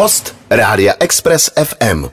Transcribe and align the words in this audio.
Host 0.00 0.36
Rádia 0.50 0.94
Express 1.00 1.50
FM. 1.64 2.04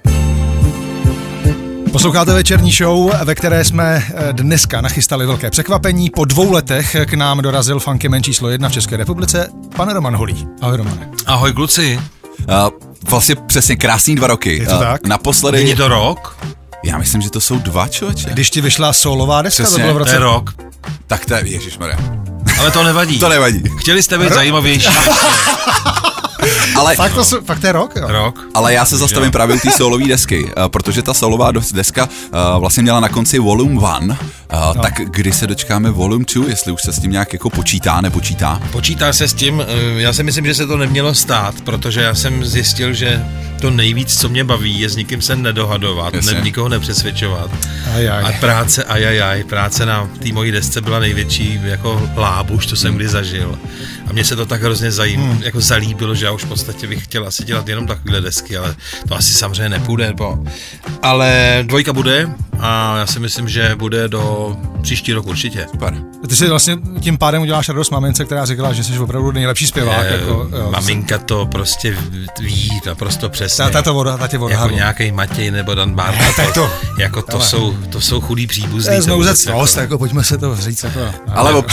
Posloucháte 1.92 2.33
večerní 2.33 2.71
show, 2.71 3.12
ve 3.24 3.36
které 3.36 3.63
jsme 3.63 4.04
eh, 4.08 4.33
dneska 4.33 4.82
nachystali 4.82 5.25
velké 5.25 5.50
překvapení. 5.50 6.09
Po 6.09 6.25
dvou 6.25 6.51
letech 6.51 6.95
k 7.05 7.13
nám 7.13 7.42
dorazil 7.42 7.79
funkyman 7.79 8.23
číslo 8.23 8.50
jedna 8.50 8.70
v 8.70 8.71
České 8.71 8.97
republice, 8.97 9.50
pan 9.75 9.89
Roman 9.89 10.15
Holý. 10.15 10.47
Ahoj 10.61 10.77
Romane. 10.77 11.09
Ahoj 11.25 11.54
kluci. 11.54 12.00
Uh, 12.39 12.70
vlastně 13.09 13.36
přesně 13.36 13.75
krásný 13.75 14.15
dva 14.15 14.27
roky. 14.27 14.57
Je 14.57 14.65
to 14.65 14.75
Uh, 14.75 14.79
tak? 14.79 15.07
Naposledy... 15.07 15.57
Není 15.57 15.75
to 15.75 15.88
rok? 15.88 16.38
Já 16.83 16.97
myslím, 16.97 17.21
že 17.21 17.29
to 17.29 17.41
jsou 17.41 17.59
dva 17.59 17.88
člověče. 17.88 18.29
Když 18.29 18.49
ti 18.49 18.61
vyšla 18.61 18.93
solová 18.93 19.41
deska, 19.41 19.63
Přesně, 19.63 19.83
to 19.83 19.93
bylo 19.93 19.93
v 19.93 19.97
To 19.97 19.99
roce... 19.99 20.15
je 20.15 20.19
rok. 20.19 20.54
Tak 21.07 21.25
to 21.25 21.33
je, 21.33 21.47
ježišmarja. 21.47 21.97
Ale 22.59 22.71
to 22.71 22.83
nevadí. 22.83 23.19
To 23.19 23.29
nevadí. 23.29 23.63
Chtěli 23.79 24.04
jste 24.04 24.17
být 24.17 24.33
zajímavější. 24.33 24.89
Ale, 26.75 26.95
Fakt 26.95 27.14
to, 27.14 27.25
jsou- 27.25 27.41
fakt 27.41 27.59
to 27.59 27.68
je 27.68 27.71
rok? 27.71 27.95
Jo. 27.95 28.05
rok. 28.07 28.48
ale 28.54 28.73
já 28.73 28.85
se 28.85 28.98
zastavím 28.98 29.31
právě 29.31 29.55
u 29.55 29.59
té 29.59 29.71
solové 29.71 30.08
desky, 30.08 30.44
uh, 30.44 30.67
protože 30.67 31.02
ta 31.02 31.13
solová 31.13 31.52
deska 31.73 32.04
uh, 32.05 32.59
vlastně 32.59 32.84
měla 32.84 32.99
na 32.99 33.09
konci 33.09 33.40
Volume 33.40 33.73
1, 33.73 33.99
uh, 33.99 34.16
no. 34.76 34.81
tak 34.81 34.94
kdy 35.05 35.31
se 35.31 35.48
dočkáme 35.48 35.91
Volume 35.91 36.26
2, 36.35 36.45
jestli 36.49 36.71
už 36.71 36.81
se 36.81 36.94
s 36.94 36.99
tím 36.99 37.12
nějak 37.12 37.34
jako 37.34 37.49
počítá, 37.49 38.02
nepočítá? 38.02 38.62
Počítá 38.71 39.13
se 39.13 39.27
s 39.27 39.34
tím, 39.34 39.62
eh, 39.68 40.02
já 40.02 40.13
si 40.13 40.23
myslím, 40.23 40.45
že 40.45 40.54
se 40.54 40.68
to 40.68 40.77
nemělo 40.77 41.13
stát, 41.13 41.55
protože 41.62 42.02
já 42.02 42.16
jsem 42.16 42.45
zjistil, 42.45 42.93
že 42.93 43.26
to 43.62 43.70
nejvíc, 43.70 44.20
co 44.20 44.29
mě 44.29 44.43
baví, 44.43 44.79
je 44.79 44.90
s 44.90 44.95
nikým 44.95 45.21
se 45.21 45.35
nedohadovat, 45.35 46.13
Jasně. 46.13 46.34
ne, 46.34 46.41
nikoho 46.41 46.70
nepřesvědčovat. 46.70 47.52
Ajaj. 47.95 48.23
A 48.23 48.32
práce, 48.40 48.84
ajajaj, 48.84 49.43
práce 49.43 49.85
na 49.85 50.09
té 50.23 50.32
mojí 50.34 50.52
desce 50.52 50.82
byla 50.82 50.99
největší 50.99 51.59
jako 51.63 52.09
lábuš, 52.18 52.68
co 52.68 52.76
jsem 52.76 52.95
kdy 52.95 53.07
zažil. 53.07 53.59
A 54.09 54.13
mně 54.13 54.25
se 54.25 54.35
to 54.35 54.45
tak 54.45 54.61
hrozně 54.63 54.91
zajím, 54.91 55.21
hmm. 55.21 55.43
jako 55.43 55.61
zalíbilo, 55.61 56.15
že 56.15 56.25
já 56.25 56.31
už 56.31 56.43
v 56.43 56.48
podstatě 56.48 56.88
bych 56.88 57.03
chtěl 57.03 57.27
asi 57.27 57.43
dělat 57.45 57.67
jenom 57.67 57.88
takovéhle 57.88 58.21
desky, 58.21 58.57
ale 58.57 58.75
to 59.07 59.15
asi 59.15 59.34
samozřejmě 59.34 59.70
nepůjde. 59.70 60.13
Bo. 60.17 60.39
Ale 61.01 61.59
dvojka 61.68 61.93
bude 61.93 62.29
a 62.59 62.98
já 62.98 63.05
si 63.07 63.20
myslím, 63.20 63.49
že 63.49 63.76
bude 63.76 64.08
do 64.08 64.56
příští 64.82 65.14
rok 65.14 65.26
určitě. 65.28 65.66
Super. 65.72 65.98
Ty 66.28 66.36
si 66.36 66.48
vlastně 66.50 66.78
tím 67.02 67.17
pádem 67.17 67.42
uděláš 67.42 67.70
radost 67.70 67.90
mamince, 67.90 68.26
která 68.26 68.45
říkala, 68.45 68.73
že 68.73 68.84
jsi 68.84 69.00
opravdu 69.00 69.32
nejlepší 69.32 69.67
zpěvák. 69.67 70.06
Eh, 70.10 70.14
jako, 70.14 70.50
jo, 70.58 70.70
Maminka 70.72 71.17
to 71.17 71.45
prostě 71.45 71.98
ví 72.39 72.82
naprosto 72.86 73.30
přesně. 73.30 73.66
Ta, 73.66 73.70
ta, 73.72 73.82
to 73.82 73.94
voda, 73.94 74.17
ta 74.17 74.28
tě 74.28 74.38
voda. 74.38 74.56
jako 74.56 74.70
nějaký 74.70 75.12
Matěj 75.12 75.52
nebo 75.52 75.76
Dan 75.76 75.95
Bárta, 75.95 76.20
Ne, 76.23 76.34
tak 76.36 76.54
to- 76.54 76.70
jako 77.00 77.22
to 77.22 77.36
ale- 77.38 77.45
jsou, 77.45 77.78
to 77.89 78.02
jsou 78.02 78.22
chudý 78.22 78.48
příbuzní. 78.48 78.86
To 78.88 78.92
je 78.92 78.98
to 78.98 79.04
znouzec 79.04 79.45
vůbecnost, 79.45 79.78
jako 79.78 79.98
pojďme 79.98 80.23
se 80.23 80.38
to 80.38 80.56
říct. 80.56 80.84
Jako, 80.84 81.00
Ale 81.28 81.54
ob, 81.54 81.67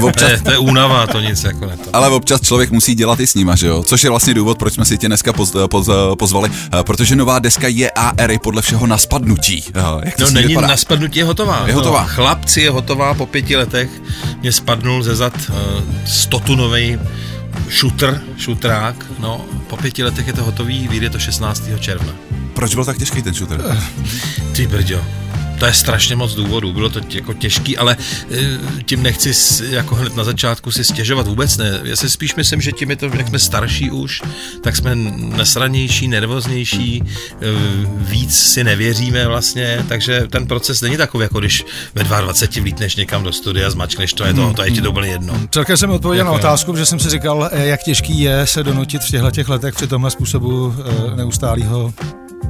To 0.00 0.06
občas, 0.06 0.30
je, 0.30 0.40
to 0.40 0.50
je 0.50 0.58
únava, 0.58 1.06
to 1.06 1.20
nic 1.20 1.44
jako 1.44 1.66
ne 1.66 1.77
to. 1.84 1.96
ale 1.96 2.08
občas 2.08 2.40
člověk 2.40 2.70
musí 2.70 2.94
dělat 2.94 3.20
i 3.20 3.26
s 3.26 3.34
nima, 3.34 3.56
že 3.56 3.66
jo? 3.66 3.82
Což 3.82 4.04
je 4.04 4.10
vlastně 4.10 4.34
důvod, 4.34 4.58
proč 4.58 4.74
jsme 4.74 4.84
si 4.84 4.98
tě 4.98 5.06
dneska 5.08 5.32
poz, 5.32 5.56
poz, 5.70 5.88
pozvali, 6.18 6.48
uh, 6.48 6.54
protože 6.82 7.16
nová 7.16 7.38
deska 7.38 7.68
je 7.68 7.90
AR 7.90 8.30
je 8.30 8.38
podle 8.38 8.62
všeo 8.62 8.86
na 8.86 8.98
spadnutí. 8.98 9.64
Jak 10.04 10.16
to 10.16 10.24
No 10.24 10.30
není, 10.30 10.46
vypadá? 10.48 10.66
na 10.66 10.76
spadnutí 10.76 11.18
je 11.18 11.24
hotová. 11.24 11.62
Je 11.66 11.74
hotová. 11.74 12.02
No, 12.02 12.08
chlapci 12.08 12.60
je 12.60 12.70
hotová, 12.70 13.14
po 13.14 13.26
pěti 13.26 13.56
letech 13.56 13.90
mě 14.40 14.52
spadnul 14.52 15.02
ze 15.02 15.16
zad 15.16 15.32
stotunový 16.06 16.98
šutr, 17.68 18.20
šutrák, 18.38 19.06
no 19.18 19.44
po 19.66 19.76
pěti 19.76 20.04
letech 20.04 20.26
je 20.26 20.32
to 20.32 20.44
hotový, 20.44 20.88
vyjde 20.88 21.10
to 21.10 21.18
16. 21.18 21.62
června. 21.80 22.12
Proč 22.54 22.74
byl 22.74 22.84
tak 22.84 22.98
těžký 22.98 23.22
ten 23.22 23.34
shooter? 23.34 23.78
Ty 24.52 24.66
brďo, 24.66 25.00
to 25.58 25.66
je 25.66 25.72
strašně 25.72 26.16
moc 26.16 26.34
důvodů, 26.34 26.72
bylo 26.72 26.88
to 26.88 27.00
tě- 27.00 27.16
jako 27.16 27.34
těžký, 27.34 27.78
ale 27.78 27.96
eh, 28.30 28.36
tím 28.84 29.02
nechci 29.02 29.32
jako 29.70 29.94
hned 29.94 30.16
na 30.16 30.24
začátku 30.24 30.70
si 30.70 30.84
stěžovat 30.84 31.26
vůbec 31.26 31.56
ne. 31.56 31.80
Já 31.84 31.96
si 31.96 32.10
spíš 32.10 32.34
myslím, 32.34 32.60
že 32.60 32.72
tím 32.72 32.90
je 32.90 32.96
to, 32.96 33.06
jak 33.06 33.28
jsme 33.28 33.38
starší 33.38 33.90
už, 33.90 34.22
tak 34.62 34.76
jsme 34.76 34.94
nesranější, 35.18 36.08
nervoznější, 36.08 37.02
eh, 37.32 37.36
víc 37.96 38.38
si 38.38 38.64
nevěříme 38.64 39.26
vlastně, 39.26 39.84
takže 39.88 40.22
ten 40.30 40.46
proces 40.46 40.80
není 40.80 40.96
takový, 40.96 41.22
jako 41.22 41.40
když 41.40 41.64
ve 41.94 42.04
22 42.04 42.62
vlítneš 42.62 42.96
někam 42.96 43.22
do 43.22 43.32
studia, 43.32 43.70
zmačkneš 43.70 44.12
to, 44.12 44.24
je 44.24 44.34
to, 44.34 44.52
to 44.52 44.64
je 44.64 44.70
ti 44.70 44.82
to 44.82 44.90
úplně 44.90 45.08
jedno. 45.08 45.40
Celkem 45.50 45.76
jsem 45.76 45.90
odpověděl 45.90 46.24
na 46.24 46.32
Jako- 46.32 46.40
otázku, 46.46 46.76
že 46.76 46.86
jsem 46.86 46.98
si 46.98 47.10
říkal, 47.10 47.48
eh, 47.52 47.66
jak 47.66 47.82
těžký 47.82 48.20
je 48.20 48.46
se 48.46 48.62
donutit 48.62 49.02
v 49.02 49.10
těchto 49.10 49.30
těch 49.30 49.48
letech 49.48 49.74
při 49.74 49.86
tomhle 49.86 50.10
způsobu 50.10 50.74
neustálého 51.16 51.92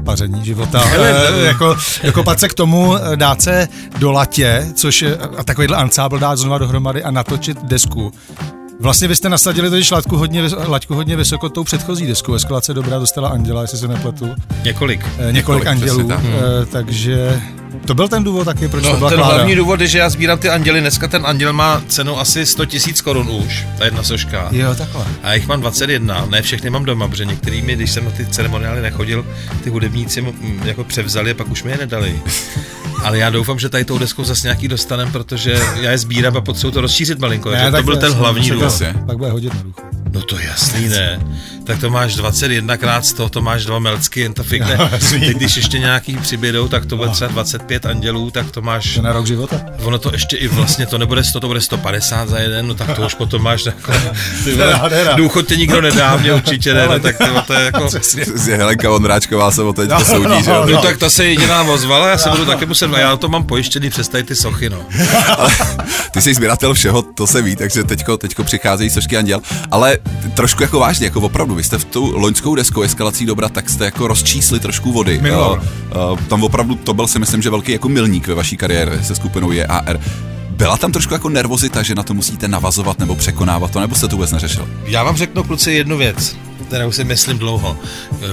paření 0.08 0.44
života. 0.44 0.80
Eh, 0.92 1.44
jako, 1.44 1.76
dokopat 2.04 2.41
se 2.41 2.48
k 2.48 2.54
tomu, 2.54 2.96
eh, 2.96 3.16
dát 3.16 3.42
se 3.42 3.69
do 3.98 4.12
latě, 4.12 4.66
což 4.74 5.02
je, 5.02 5.16
a 5.16 5.44
takovýhle 5.44 5.76
ansábl 5.76 6.19
dát 6.19 6.36
znova 6.36 6.58
dohromady 6.58 7.04
a 7.04 7.10
natočit 7.10 7.58
desku. 7.62 8.12
Vlastně 8.81 9.09
vy 9.09 9.16
jste 9.16 9.28
nasadili 9.28 9.71
totiž 9.71 9.91
laťku 9.91 10.16
hodně, 10.16 10.43
laťku 10.66 10.94
hodně 10.94 11.16
vysoko 11.16 11.49
tou 11.49 11.65
předchozí 11.65 12.06
desku. 12.06 12.33
Ve 12.33 12.39
skladce 12.39 12.75
dobrá 12.75 12.99
dostala 12.99 13.28
Anděla, 13.28 13.62
jestli 13.62 13.78
se 13.78 13.89
nepletu. 13.89 14.34
Několik. 14.65 15.00
Eh, 15.05 15.09
několik, 15.09 15.34
Několik, 15.34 15.66
andělů, 15.66 16.09
tak. 16.09 16.21
eh, 16.25 16.66
takže 16.66 17.41
to 17.84 17.94
byl 17.94 18.09
ten 18.09 18.25
důvod 18.25 18.44
taky, 18.44 18.69
proč 18.69 18.83
to 18.84 18.91
No, 18.93 18.97
byla 18.97 19.11
ten 19.11 19.19
Klára. 19.19 19.34
hlavní 19.34 19.55
důvod 19.55 19.81
je, 19.81 19.87
že 19.87 19.99
já 19.99 20.11
sbírám 20.11 20.39
ty 20.39 20.49
anděly. 20.49 20.81
Dneska 20.81 21.09
ten 21.09 21.27
anděl 21.27 21.53
má 21.53 21.83
cenu 21.89 22.19
asi 22.21 22.47
100 22.47 22.66
tisíc 22.66 23.00
korun 23.00 23.28
už, 23.31 23.66
ta 23.78 23.84
jedna 23.84 24.03
soška. 24.03 24.49
Jo, 24.53 24.75
takhle. 24.75 25.05
A 25.22 25.34
jich 25.34 25.47
mám 25.47 25.60
21, 25.60 26.27
ne 26.31 26.43
všechny 26.43 26.71
mám 26.71 26.84
doma, 26.84 27.09
protože 27.09 27.25
některými, 27.25 27.77
když 27.77 27.91
jsem 27.91 28.05
na 28.05 28.10
ty 28.10 28.27
ceremoniály 28.27 28.83
nechodil, 28.83 29.27
ty 29.65 29.71
hudebníci 29.71 30.21
mm, 30.22 30.60
jako 30.65 30.84
převzali 30.84 31.31
a 31.31 31.34
pak 31.34 31.49
už 31.50 31.62
mi 31.62 31.71
je 31.71 31.77
nedali. 31.78 32.21
Ale 33.04 33.19
já 33.19 33.31
doufám, 33.31 33.59
že 33.59 33.69
tady 33.69 33.84
tou 33.84 33.98
deskou 33.98 34.25
zase 34.25 34.47
nějaký 34.47 34.69
dostanem, 34.69 35.12
protože 35.12 35.60
já 35.81 35.91
je 35.91 35.98
sbírám 35.98 36.36
a 36.36 36.41
potřebuji 36.41 36.70
to 36.70 36.81
rozšířit 36.81 37.19
malinko. 37.19 37.50
Ne, 37.50 37.66
to 37.66 37.72
tak 37.72 37.84
byl 37.84 37.97
ten 37.97 38.12
hlavní 38.12 38.50
důvod. 38.50 38.82
Pak 39.06 39.16
bude 39.16 39.31
hodit 39.31 39.54
na 39.54 39.62
duchu. 39.62 39.82
No 40.12 40.22
to 40.22 40.38
jasný 40.38 40.88
ne. 40.88 41.20
Tak 41.64 41.81
to 41.81 41.91
máš 41.91 42.14
21 42.16 42.76
krát 42.76 43.06
100, 43.06 43.28
to 43.28 43.41
máš 43.42 43.64
dva 43.64 43.78
melcky, 43.78 44.20
jen 44.20 44.34
to 44.34 44.42
fikne. 44.42 44.76
No. 44.76 44.88
Teď 45.10 45.36
když 45.36 45.56
ještě 45.56 45.78
nějaký 45.78 46.16
přibydou, 46.16 46.69
tak 46.69 46.86
to 46.86 46.97
bude 46.97 47.10
třeba 47.10 47.31
25 47.31 47.86
andělů, 47.86 48.31
tak 48.31 48.50
to 48.50 48.62
máš 48.62 48.94
To 48.94 49.03
na 49.03 49.12
rok 49.12 49.26
života. 49.26 49.60
Ono 49.82 49.98
to 49.98 50.12
ještě 50.12 50.36
i 50.36 50.48
vlastně, 50.48 50.86
to 50.86 50.98
nebude 50.98 51.25
100, 51.25 51.41
to 51.41 51.47
bude 51.47 51.60
150 51.60 52.28
za 52.28 52.38
jeden, 52.38 52.69
no 52.69 52.75
tak 52.75 52.97
to 52.97 53.06
už 53.06 53.15
potom 53.15 53.42
máš 53.42 53.66
jako, 53.66 53.92
důchod 55.16 55.47
tě 55.47 55.56
nikdo 55.56 55.80
nedá, 55.80 56.16
mě 56.16 56.34
určitě 56.34 56.75
ne, 56.75 56.86
no, 56.86 56.98
tak 56.98 57.19
to, 57.19 57.42
to 57.47 57.53
je 57.53 57.65
jako, 57.65 57.88
Z 58.34 58.47
Helenka 58.47 58.91
Ondráčková 58.91 59.50
se 59.50 59.62
o 59.62 59.72
to 59.72 59.80
teďko 59.82 60.04
soudí, 60.04 60.44
že 60.44 60.50
jo? 60.50 60.66
no 60.70 60.82
tak 60.82 60.98
ta 60.98 61.10
se 61.10 61.25
jediná 61.25 61.62
ozvala, 61.62 62.09
já 62.09 62.19
se 62.19 62.30
budu 62.30 62.44
taky 62.44 62.66
muset, 62.66 62.88
a 62.94 62.99
já 62.99 63.16
to 63.16 63.28
mám 63.28 63.44
pojištěný 63.44 63.91
přes 63.91 64.09
tady 64.09 64.25
ty 64.25 64.37
sochy, 64.37 64.71
no. 64.71 64.78
Ale 65.37 65.50
ty 66.10 66.22
jsi 66.22 66.34
sběratel 66.34 66.75
všeho, 66.75 67.03
to 67.03 67.26
se 67.26 67.43
ví, 67.43 67.56
takže 67.56 67.84
teďko, 67.84 68.16
teďko 68.16 68.44
přicházejí 68.44 68.91
sošky 68.91 69.16
anděl. 69.16 69.41
Ale 69.71 69.99
trošku 70.34 70.62
jako 70.62 70.78
vážně, 70.78 71.06
jako 71.06 71.21
opravdu, 71.21 71.54
vy 71.54 71.62
jste 71.62 71.78
v 71.78 71.84
tu 71.84 72.19
loňskou 72.19 72.54
deskou 72.54 72.82
eskalací 72.82 73.27
dobra, 73.27 73.48
tak 73.48 73.71
jste 73.71 73.84
jako 73.84 74.09
rozčísli 74.09 74.60
trošku 74.60 74.93
vody. 74.93 75.19
Minulou. 75.22 75.54
Uh, 75.54 76.12
uh, 76.12 76.19
tam 76.19 76.44
opravdu 76.44 76.75
to 76.75 76.94
byl 76.94 77.06
si 77.06 77.19
myslím, 77.19 77.43
že 77.43 77.50
velký 77.50 77.72
jako 77.72 77.88
milník 77.88 78.27
ve 78.27 78.34
vaší 78.34 78.56
kariéře 78.56 79.04
se 79.04 79.15
skupinou 79.15 79.53
JAR. 79.53 80.00
Byla 80.50 80.77
tam 80.77 80.93
trošku 80.93 81.15
jako 81.15 81.28
nervozita, 81.28 81.82
že 81.82 81.94
na 81.94 82.03
to 82.03 82.15
musíte 82.15 82.48
navazovat 82.48 82.98
nebo 82.98 83.15
překonávat 83.15 83.71
to, 83.71 83.81
nebo 83.81 83.94
se 83.94 84.09
to 84.09 84.16
vůbec 84.16 84.32
neřešil? 84.32 84.69
Já 84.84 85.03
vám 85.03 85.16
řeknu, 85.16 85.44
kluci, 85.44 85.72
jednu 85.72 85.97
věc, 85.97 86.37
kterou 86.68 86.92
si 86.92 87.04
myslím 87.04 87.38
dlouho. 87.38 87.78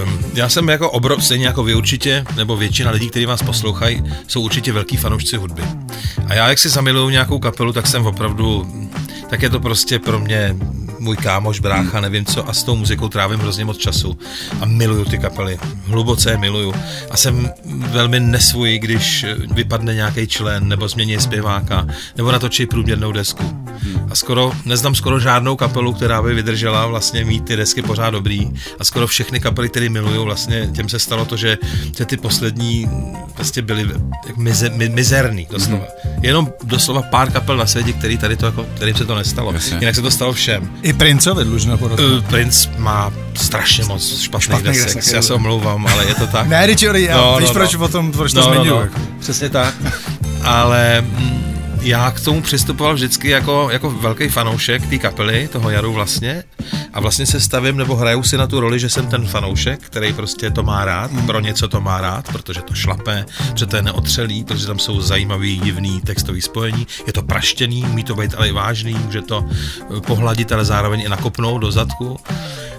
Um, 0.03 0.19
já 0.33 0.49
jsem 0.49 0.69
jako 0.69 0.91
obrov, 0.91 1.25
stejně 1.25 1.45
jako 1.45 1.63
vy 1.63 1.75
určitě, 1.75 2.25
nebo 2.35 2.57
většina 2.57 2.91
lidí, 2.91 3.09
kteří 3.09 3.25
vás 3.25 3.43
poslouchají, 3.43 4.03
jsou 4.27 4.41
určitě 4.41 4.71
velký 4.71 4.97
fanoušci 4.97 5.37
hudby. 5.37 5.63
A 6.27 6.33
já, 6.33 6.49
jak 6.49 6.59
si 6.59 6.69
zamiluju 6.69 7.09
nějakou 7.09 7.39
kapelu, 7.39 7.73
tak 7.73 7.87
jsem 7.87 8.05
opravdu, 8.05 8.67
tak 9.29 9.41
je 9.41 9.49
to 9.49 9.59
prostě 9.59 9.99
pro 9.99 10.19
mě 10.19 10.55
můj 11.05 11.17
kámoš, 11.17 11.59
brácha, 11.59 12.01
nevím 12.01 12.25
co, 12.25 12.49
a 12.49 12.53
s 12.53 12.63
tou 12.63 12.75
muzikou 12.75 13.09
trávím 13.09 13.39
hrozně 13.39 13.65
moc 13.65 13.77
času. 13.77 14.17
A 14.61 14.65
miluju 14.65 15.05
ty 15.05 15.17
kapely, 15.17 15.57
hluboce 15.85 16.31
je 16.31 16.37
miluju. 16.37 16.73
A 17.11 17.17
jsem 17.17 17.49
velmi 17.65 18.19
nesvůj, 18.19 18.79
když 18.79 19.25
vypadne 19.51 19.93
nějaký 19.93 20.27
člen, 20.27 20.67
nebo 20.67 20.87
změní 20.87 21.19
zpěváka, 21.19 21.87
nebo 22.17 22.31
natočí 22.31 22.65
průměrnou 22.65 23.11
desku. 23.11 23.65
A 24.09 24.15
skoro, 24.15 24.51
neznám 24.65 24.95
skoro 24.95 25.19
žádnou 25.19 25.55
kapelu, 25.55 25.93
která 25.93 26.21
by 26.21 26.33
vydržela 26.33 26.87
vlastně 26.87 27.25
mít 27.25 27.45
ty 27.45 27.55
desky 27.55 27.81
pořád 27.81 28.09
dobrý. 28.09 28.49
A 28.79 28.83
skoro 28.83 29.07
všechny 29.07 29.39
kapely, 29.39 29.69
které 29.69 29.89
miluju, 29.89 30.23
vlastně 30.23 30.69
těm 30.75 30.89
se 30.89 30.99
stalo 30.99 31.25
to, 31.25 31.37
že, 31.37 31.57
ty 32.05 32.17
poslední 32.17 32.89
vlastně 33.35 33.61
byly 33.61 33.89
jak 34.27 34.37
mize, 34.37 34.69
mi, 34.69 34.89
mizerný 34.89 35.47
doslova. 35.51 35.85
Mm-hmm. 35.85 36.19
Jenom 36.21 36.51
doslova 36.63 37.01
pár 37.01 37.31
kapel 37.31 37.57
na 37.57 37.65
světě, 37.65 37.93
který 37.93 38.17
tady 38.17 38.37
to 38.37 38.45
jako, 38.45 38.65
kterým 38.75 38.95
se 38.95 39.05
to 39.05 39.15
nestalo. 39.15 39.53
Jasně. 39.53 39.77
Jinak 39.79 39.95
se 39.95 40.01
to 40.01 40.11
stalo 40.11 40.33
všem. 40.33 40.69
I 40.81 40.93
Princovi 40.97 41.43
dlužno 41.43 41.77
podotknout. 41.77 42.11
Uh, 42.23 42.29
Prince 42.29 42.69
má 42.77 43.11
strašně 43.33 43.85
moc 43.85 44.19
špatných, 44.19 44.43
Špatných 44.43 44.77
desek, 44.83 44.95
desek, 44.95 45.13
já 45.13 45.21
se 45.21 45.33
omlouvám, 45.33 45.87
ale 45.87 46.05
je 46.05 46.15
to 46.15 46.27
tak. 46.27 46.47
Ne, 46.47 46.65
Richard, 46.65 46.95
já, 46.95 47.17
No, 47.17 47.35
víš 47.39 47.47
no, 47.47 47.53
proč 47.53 47.73
no. 47.73 47.85
o 47.85 47.87
tom, 47.87 48.11
proč 48.11 48.33
to 48.33 48.41
No, 48.41 48.53
no, 48.53 48.63
no. 48.65 48.81
jako. 48.81 48.99
Přesně 49.19 49.49
tak. 49.49 49.73
Ale 50.43 51.01
mm, 51.01 51.54
já 51.85 52.11
k 52.11 52.21
tomu 52.21 52.41
přistupoval 52.41 52.93
vždycky 52.93 53.29
jako, 53.29 53.69
jako 53.71 53.89
velký 53.89 54.27
fanoušek 54.27 54.89
té 54.89 54.97
kapely, 54.97 55.49
toho 55.51 55.69
Jaru 55.69 55.93
vlastně. 55.93 56.43
a 56.93 56.99
vlastně 56.99 57.25
se 57.25 57.39
stavím 57.39 57.77
nebo 57.77 57.95
hraju 57.95 58.23
si 58.23 58.37
na 58.37 58.47
tu 58.47 58.59
roli, 58.59 58.79
že 58.79 58.89
jsem 58.89 59.07
ten 59.07 59.27
fanoušek, 59.27 59.79
který 59.79 60.13
prostě 60.13 60.51
to 60.51 60.63
má 60.63 60.85
rád, 60.85 61.11
pro 61.25 61.39
něco 61.39 61.67
to 61.67 61.81
má 61.81 62.01
rád, 62.01 62.31
protože 62.31 62.61
to 62.61 62.73
šlape, 62.73 63.25
protože 63.49 63.65
to 63.65 63.75
je 63.75 63.81
neotřelý, 63.81 64.43
protože 64.43 64.67
tam 64.67 64.79
jsou 64.79 65.01
zajímavý, 65.01 65.59
divný 65.59 66.01
textový 66.01 66.41
spojení, 66.41 66.87
je 67.07 67.13
to 67.13 67.21
praštěný, 67.21 67.83
umí 67.83 68.03
to 68.03 68.15
být 68.15 68.35
ale 68.37 68.49
i 68.49 68.51
vážný, 68.51 68.93
může 68.93 69.21
to 69.21 69.45
eh, 69.49 70.01
pohladit, 70.01 70.51
ale 70.51 70.65
zároveň 70.65 71.01
i 71.01 71.09
nakopnout 71.09 71.61
do 71.61 71.71
zadku. 71.71 72.19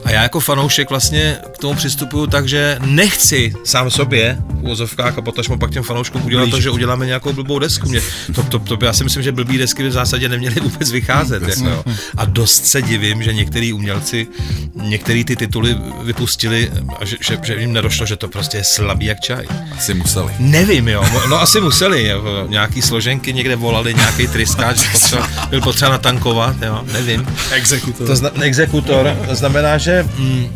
A 0.06 0.10
já 0.10 0.22
jako 0.22 0.40
fanoušek 0.40 0.90
vlastně 0.90 1.38
k 1.54 1.58
tomu 1.58 1.74
přistupuju 1.74 2.26
tak, 2.26 2.48
že 2.48 2.78
nechci 2.84 3.52
sám 3.64 3.90
sobě 3.90 4.38
v 4.50 4.62
úvozovkách 4.62 5.18
a 5.18 5.22
potažmo 5.22 5.58
pak 5.58 5.70
těm 5.70 5.82
fanouškům 5.82 6.24
udělat 6.24 6.50
to, 6.50 6.60
že 6.60 6.70
uděláme 6.70 7.06
nějakou 7.06 7.32
blbou 7.32 7.58
desku. 7.58 7.88
Mě, 7.88 8.00
to, 8.34 8.42
to, 8.42 8.58
to, 8.58 8.78
já 8.84 8.92
si 8.92 9.04
myslím, 9.04 9.22
že 9.22 9.32
blbý 9.32 9.58
desky 9.58 9.82
by 9.82 9.88
v 9.88 9.92
zásadě 9.92 10.28
neměly 10.28 10.60
vůbec 10.60 10.90
vycházet. 10.90 11.42
Jako, 11.48 11.68
jo. 11.68 11.84
A 12.16 12.24
dost 12.24 12.66
se 12.66 12.82
divím, 12.82 13.22
že 13.22 13.32
některý 13.32 13.72
umělci 13.72 14.26
některé 14.74 15.24
ty 15.24 15.36
tituly 15.36 15.76
vypustili 16.02 16.70
a 17.00 17.04
že, 17.04 17.16
že, 17.20 17.38
že 17.42 17.54
jim 17.54 17.72
nedošlo, 17.72 18.06
že 18.06 18.16
to 18.16 18.28
prostě 18.28 18.56
je 18.56 18.64
slabý 18.64 19.06
jak 19.06 19.20
čaj. 19.20 19.46
Asi 19.76 19.94
museli. 19.94 20.32
Nevím, 20.38 20.88
jo. 20.88 21.04
No 21.28 21.40
asi 21.40 21.60
museli. 21.60 22.06
Jo. 22.06 22.46
Nějaký 22.48 22.82
složenky 22.82 23.32
někde 23.32 23.56
volali, 23.56 23.94
nějaký 23.94 24.26
tryskáč 24.26 24.88
potřeba, 24.92 25.28
byl 25.50 25.60
potřeba 25.60 25.90
natankovat, 25.90 26.56
jo. 26.62 26.84
Nevím. 26.92 27.26
Exekutor. 27.52 28.06
To 28.06 28.16
zna, 28.16 28.30
exekutor 28.42 29.16
znamená, 29.30 29.78
že 29.78 29.95
mm, 30.02 30.48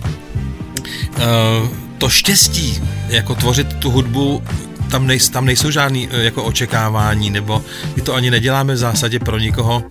uh, 1.17 1.69
to 1.99 2.09
štěstí, 2.09 2.83
jako 3.09 3.35
tvořit 3.35 3.75
tu 3.75 3.91
hudbu, 3.91 4.43
tam, 4.91 5.07
nej, 5.07 5.21
tam 5.21 5.45
nejsou 5.45 5.71
žádný 5.71 6.09
uh, 6.09 6.15
jako 6.15 6.45
očekávání, 6.45 7.31
nebo 7.31 7.63
my 7.97 8.03
to 8.03 8.15
ani 8.15 8.31
neděláme 8.31 8.75
v 8.75 8.77
zásadě 8.77 9.19
pro 9.19 9.39
nikoho, 9.39 9.85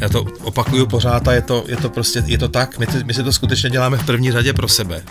já 0.00 0.08
to 0.08 0.24
opakuju 0.42 0.86
pořád 0.86 1.28
a 1.28 1.32
je 1.32 1.42
to, 1.42 1.64
je 1.68 1.76
to 1.76 1.90
prostě, 1.90 2.22
je 2.26 2.38
to 2.38 2.48
tak, 2.48 2.78
my, 2.78 2.86
my 3.04 3.14
si 3.14 3.22
to 3.22 3.32
skutečně 3.32 3.70
děláme 3.70 3.96
v 3.96 4.06
první 4.06 4.32
řadě 4.32 4.52
pro 4.52 4.68
sebe. 4.68 5.02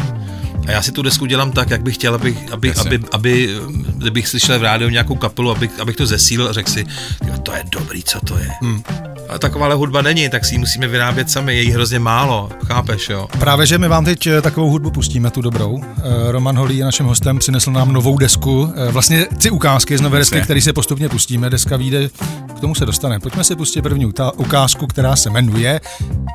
A 0.67 0.71
já 0.71 0.81
si 0.81 0.91
tu 0.91 1.01
desku 1.01 1.25
dělám 1.25 1.51
tak, 1.51 1.69
jak 1.69 1.81
bych 1.81 1.95
chtěl, 1.95 2.15
aby, 2.15 2.37
aby, 2.51 2.73
aby, 2.73 2.99
aby 3.11 3.49
kdybych 3.95 4.27
slyšel 4.27 4.59
v 4.59 4.63
rádiu 4.63 4.89
nějakou 4.89 5.15
kapelu, 5.15 5.51
abych, 5.51 5.79
abych 5.79 5.95
to 5.95 6.05
zesílil 6.05 6.47
a 6.47 6.53
řekl 6.53 6.71
si, 6.71 6.85
jo, 7.27 7.37
to 7.43 7.53
je 7.53 7.63
dobrý, 7.71 8.03
co 8.03 8.19
to 8.19 8.37
je. 8.37 8.49
Hmm. 8.61 8.83
A 9.29 9.39
takováhle 9.39 9.75
hudba 9.75 10.01
není, 10.01 10.29
tak 10.29 10.45
si 10.45 10.55
ji 10.55 10.59
musíme 10.59 10.87
vyrábět 10.87 11.29
sami, 11.29 11.55
je 11.55 11.61
jí 11.61 11.71
hrozně 11.71 11.99
málo, 11.99 12.49
chápeš, 12.67 13.09
jo? 13.09 13.27
Právě, 13.39 13.65
že 13.65 13.77
my 13.77 13.87
vám 13.87 14.05
teď 14.05 14.27
eh, 14.27 14.41
takovou 14.41 14.69
hudbu 14.69 14.91
pustíme, 14.91 15.31
tu 15.31 15.41
dobrou. 15.41 15.83
Eh, 15.83 16.31
Roman 16.31 16.57
Holý 16.57 16.77
je 16.77 16.85
naším 16.85 17.05
hostem, 17.05 17.39
přinesl 17.39 17.71
nám 17.71 17.93
novou 17.93 18.17
desku, 18.17 18.73
eh, 18.75 18.91
vlastně 18.91 19.25
tři 19.37 19.49
ukázky 19.49 19.97
z 19.97 20.01
nové 20.01 20.19
desky, 20.19 20.41
které 20.41 20.61
se 20.61 20.73
postupně 20.73 21.09
pustíme. 21.09 21.49
Deska 21.49 21.77
vyjde, 21.77 22.09
k 22.57 22.59
tomu 22.59 22.75
se 22.75 22.85
dostane. 22.85 23.19
Pojďme 23.19 23.43
si 23.43 23.55
pustit 23.55 23.81
první 23.81 24.05
ukázku, 24.35 24.87
která 24.87 25.15
se 25.15 25.29
jmenuje. 25.29 25.81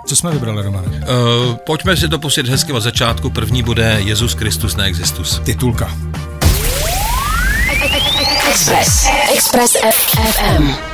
Co 0.06 0.16
jsme 0.16 0.30
vybrali, 0.30 0.62
Roman? 0.62 0.84
Uh, 0.84 1.54
pojďme 1.54 1.96
si 1.96 2.08
to 2.08 2.18
pustit 2.18 2.48
hezky 2.48 2.72
od 2.72 2.80
začátku. 2.80 3.30
První 3.30 3.62
bude 3.62 3.96
Jezus 4.04 4.34
Kristus 4.34 4.76
neexistus. 4.76 5.40
Titulka. 5.44 5.90
Express. 8.50 9.06
Express 9.34 9.72
FM. 9.72 10.93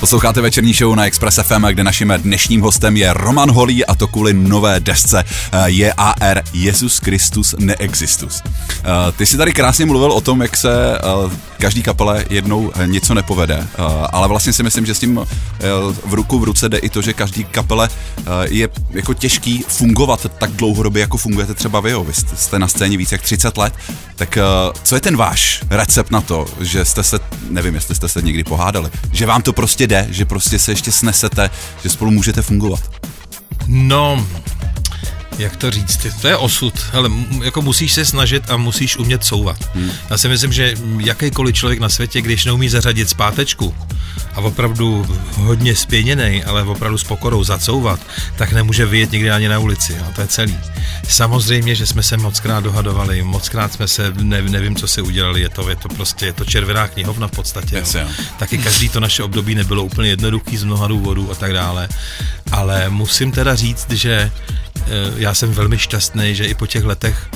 Posloucháte 0.00 0.40
večerní 0.40 0.72
show 0.72 0.94
na 0.94 1.06
Express 1.06 1.40
FM, 1.42 1.64
kde 1.64 1.84
naším 1.84 2.12
dnešním 2.16 2.60
hostem 2.60 2.96
je 2.96 3.12
Roman 3.12 3.50
Holý 3.50 3.86
a 3.86 3.94
to 3.94 4.06
kvůli 4.06 4.34
nové 4.34 4.80
desce 4.80 5.24
je 5.66 5.92
AR 5.92 6.42
Jezus 6.52 7.00
Kristus 7.00 7.54
Neexistus. 7.58 8.42
Ty 9.16 9.26
jsi 9.26 9.36
tady 9.36 9.52
krásně 9.52 9.86
mluvil 9.86 10.12
o 10.12 10.20
tom, 10.20 10.42
jak 10.42 10.56
se 10.56 10.98
každý 11.60 11.82
kapele 11.82 12.24
jednou 12.30 12.72
něco 12.86 13.14
nepovede, 13.14 13.66
ale 14.12 14.28
vlastně 14.28 14.52
si 14.52 14.62
myslím, 14.62 14.86
že 14.86 14.94
s 14.94 14.98
tím 14.98 15.20
v 16.06 16.14
ruku 16.14 16.38
v 16.38 16.44
ruce 16.44 16.68
jde 16.68 16.78
i 16.78 16.88
to, 16.88 17.02
že 17.02 17.12
každý 17.12 17.44
kapele 17.44 17.88
je 18.48 18.68
jako 18.90 19.14
těžký 19.14 19.64
fungovat 19.68 20.26
tak 20.38 20.50
dlouhodobě, 20.50 21.00
jako 21.00 21.16
fungujete 21.16 21.54
třeba 21.54 21.80
vy. 21.80 21.94
Vy 22.04 22.12
jste 22.14 22.58
na 22.58 22.68
scéně 22.68 22.96
více 22.96 23.14
jak 23.14 23.22
30 23.22 23.56
let, 23.56 23.74
tak 24.16 24.38
co 24.82 24.94
je 24.94 25.00
ten 25.00 25.16
váš 25.16 25.62
recept 25.70 26.10
na 26.10 26.20
to, 26.20 26.46
že 26.60 26.84
jste 26.84 27.02
se, 27.02 27.18
nevím, 27.50 27.74
jestli 27.74 27.94
jste 27.94 28.08
se 28.08 28.22
někdy 28.22 28.44
pohádali, 28.44 28.90
že 29.12 29.26
vám 29.26 29.42
to 29.42 29.52
prostě 29.52 29.86
jde, 29.86 30.06
že 30.10 30.24
prostě 30.24 30.58
se 30.58 30.72
ještě 30.72 30.92
snesete, 30.92 31.50
že 31.82 31.88
spolu 31.88 32.10
můžete 32.10 32.42
fungovat? 32.42 32.80
No, 33.66 34.26
jak 35.38 35.56
to 35.56 35.70
říct, 35.70 36.06
to 36.20 36.28
je 36.28 36.36
osud, 36.36 36.74
ale 36.92 37.10
jako 37.42 37.62
musíš 37.62 37.92
se 37.92 38.04
snažit 38.04 38.50
a 38.50 38.56
musíš 38.56 38.96
umět 38.96 39.24
couvat. 39.24 39.56
Hmm. 39.74 39.90
Já 40.10 40.18
si 40.18 40.28
myslím, 40.28 40.52
že 40.52 40.74
jakýkoliv 40.98 41.56
člověk 41.56 41.80
na 41.80 41.88
světě, 41.88 42.20
když 42.20 42.44
neumí 42.44 42.68
zařadit 42.68 43.08
zpátečku 43.08 43.74
a 44.34 44.40
opravdu 44.40 45.06
hodně 45.34 45.76
spěněný, 45.76 46.44
ale 46.44 46.62
opravdu 46.62 46.98
s 46.98 47.04
pokorou 47.04 47.44
zacouvat, 47.44 48.00
tak 48.36 48.52
nemůže 48.52 48.86
vyjet 48.86 49.12
nikdy 49.12 49.30
ani 49.30 49.48
na 49.48 49.58
ulici, 49.58 49.92
jo, 49.92 50.04
to 50.14 50.20
je 50.20 50.26
celý. 50.26 50.58
Samozřejmě, 51.08 51.74
že 51.74 51.86
jsme 51.86 52.02
se 52.02 52.16
mockrát 52.16 52.64
dohadovali, 52.64 53.22
mockrát 53.22 53.72
jsme 53.72 53.88
se, 53.88 54.12
ne, 54.22 54.42
nevím, 54.42 54.76
co 54.76 54.88
se 54.88 55.02
udělali, 55.02 55.40
je 55.40 55.48
to, 55.48 55.68
je 55.68 55.76
to 55.76 55.88
prostě, 55.88 56.26
je 56.26 56.32
to 56.32 56.44
červená 56.44 56.88
knihovna 56.88 57.28
v 57.28 57.30
podstatě. 57.30 57.76
Yes, 57.76 57.94
jo. 57.94 58.08
Taky 58.38 58.58
každý 58.58 58.88
to 58.88 59.00
naše 59.00 59.22
období 59.22 59.54
nebylo 59.54 59.84
úplně 59.84 60.08
jednoduchý 60.08 60.56
z 60.56 60.64
mnoha 60.64 60.86
důvodů 60.86 61.30
a 61.30 61.34
tak 61.34 61.52
dále, 61.52 61.88
ale 62.52 62.90
musím 62.90 63.32
teda 63.32 63.54
říct, 63.54 63.90
že 63.90 64.30
já 65.16 65.34
jsem 65.34 65.52
velmi 65.52 65.78
šťastný, 65.78 66.34
že 66.34 66.44
i 66.44 66.54
po 66.54 66.66
těch 66.66 66.84
letech 66.84 67.28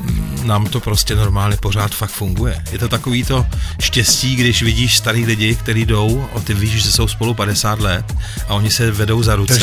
mm, 0.00 0.40
nám 0.44 0.66
to 0.66 0.80
prostě 0.80 1.16
normálně 1.16 1.56
pořád 1.56 1.94
fakt 1.94 2.10
funguje. 2.10 2.62
Je 2.72 2.78
to 2.78 2.88
takový 2.88 3.24
to 3.24 3.46
štěstí, 3.80 4.36
když 4.36 4.62
vidíš 4.62 4.96
starý 4.96 5.24
lidi, 5.24 5.56
kteří 5.56 5.84
jdou 5.84 6.28
a 6.36 6.40
ty 6.40 6.54
víš, 6.54 6.82
že 6.82 6.92
jsou 6.92 7.08
spolu 7.08 7.34
50 7.34 7.80
let 7.80 8.14
a 8.48 8.54
oni 8.54 8.70
se 8.70 8.90
vedou 8.90 9.22
za 9.22 9.36
ruce. 9.36 9.54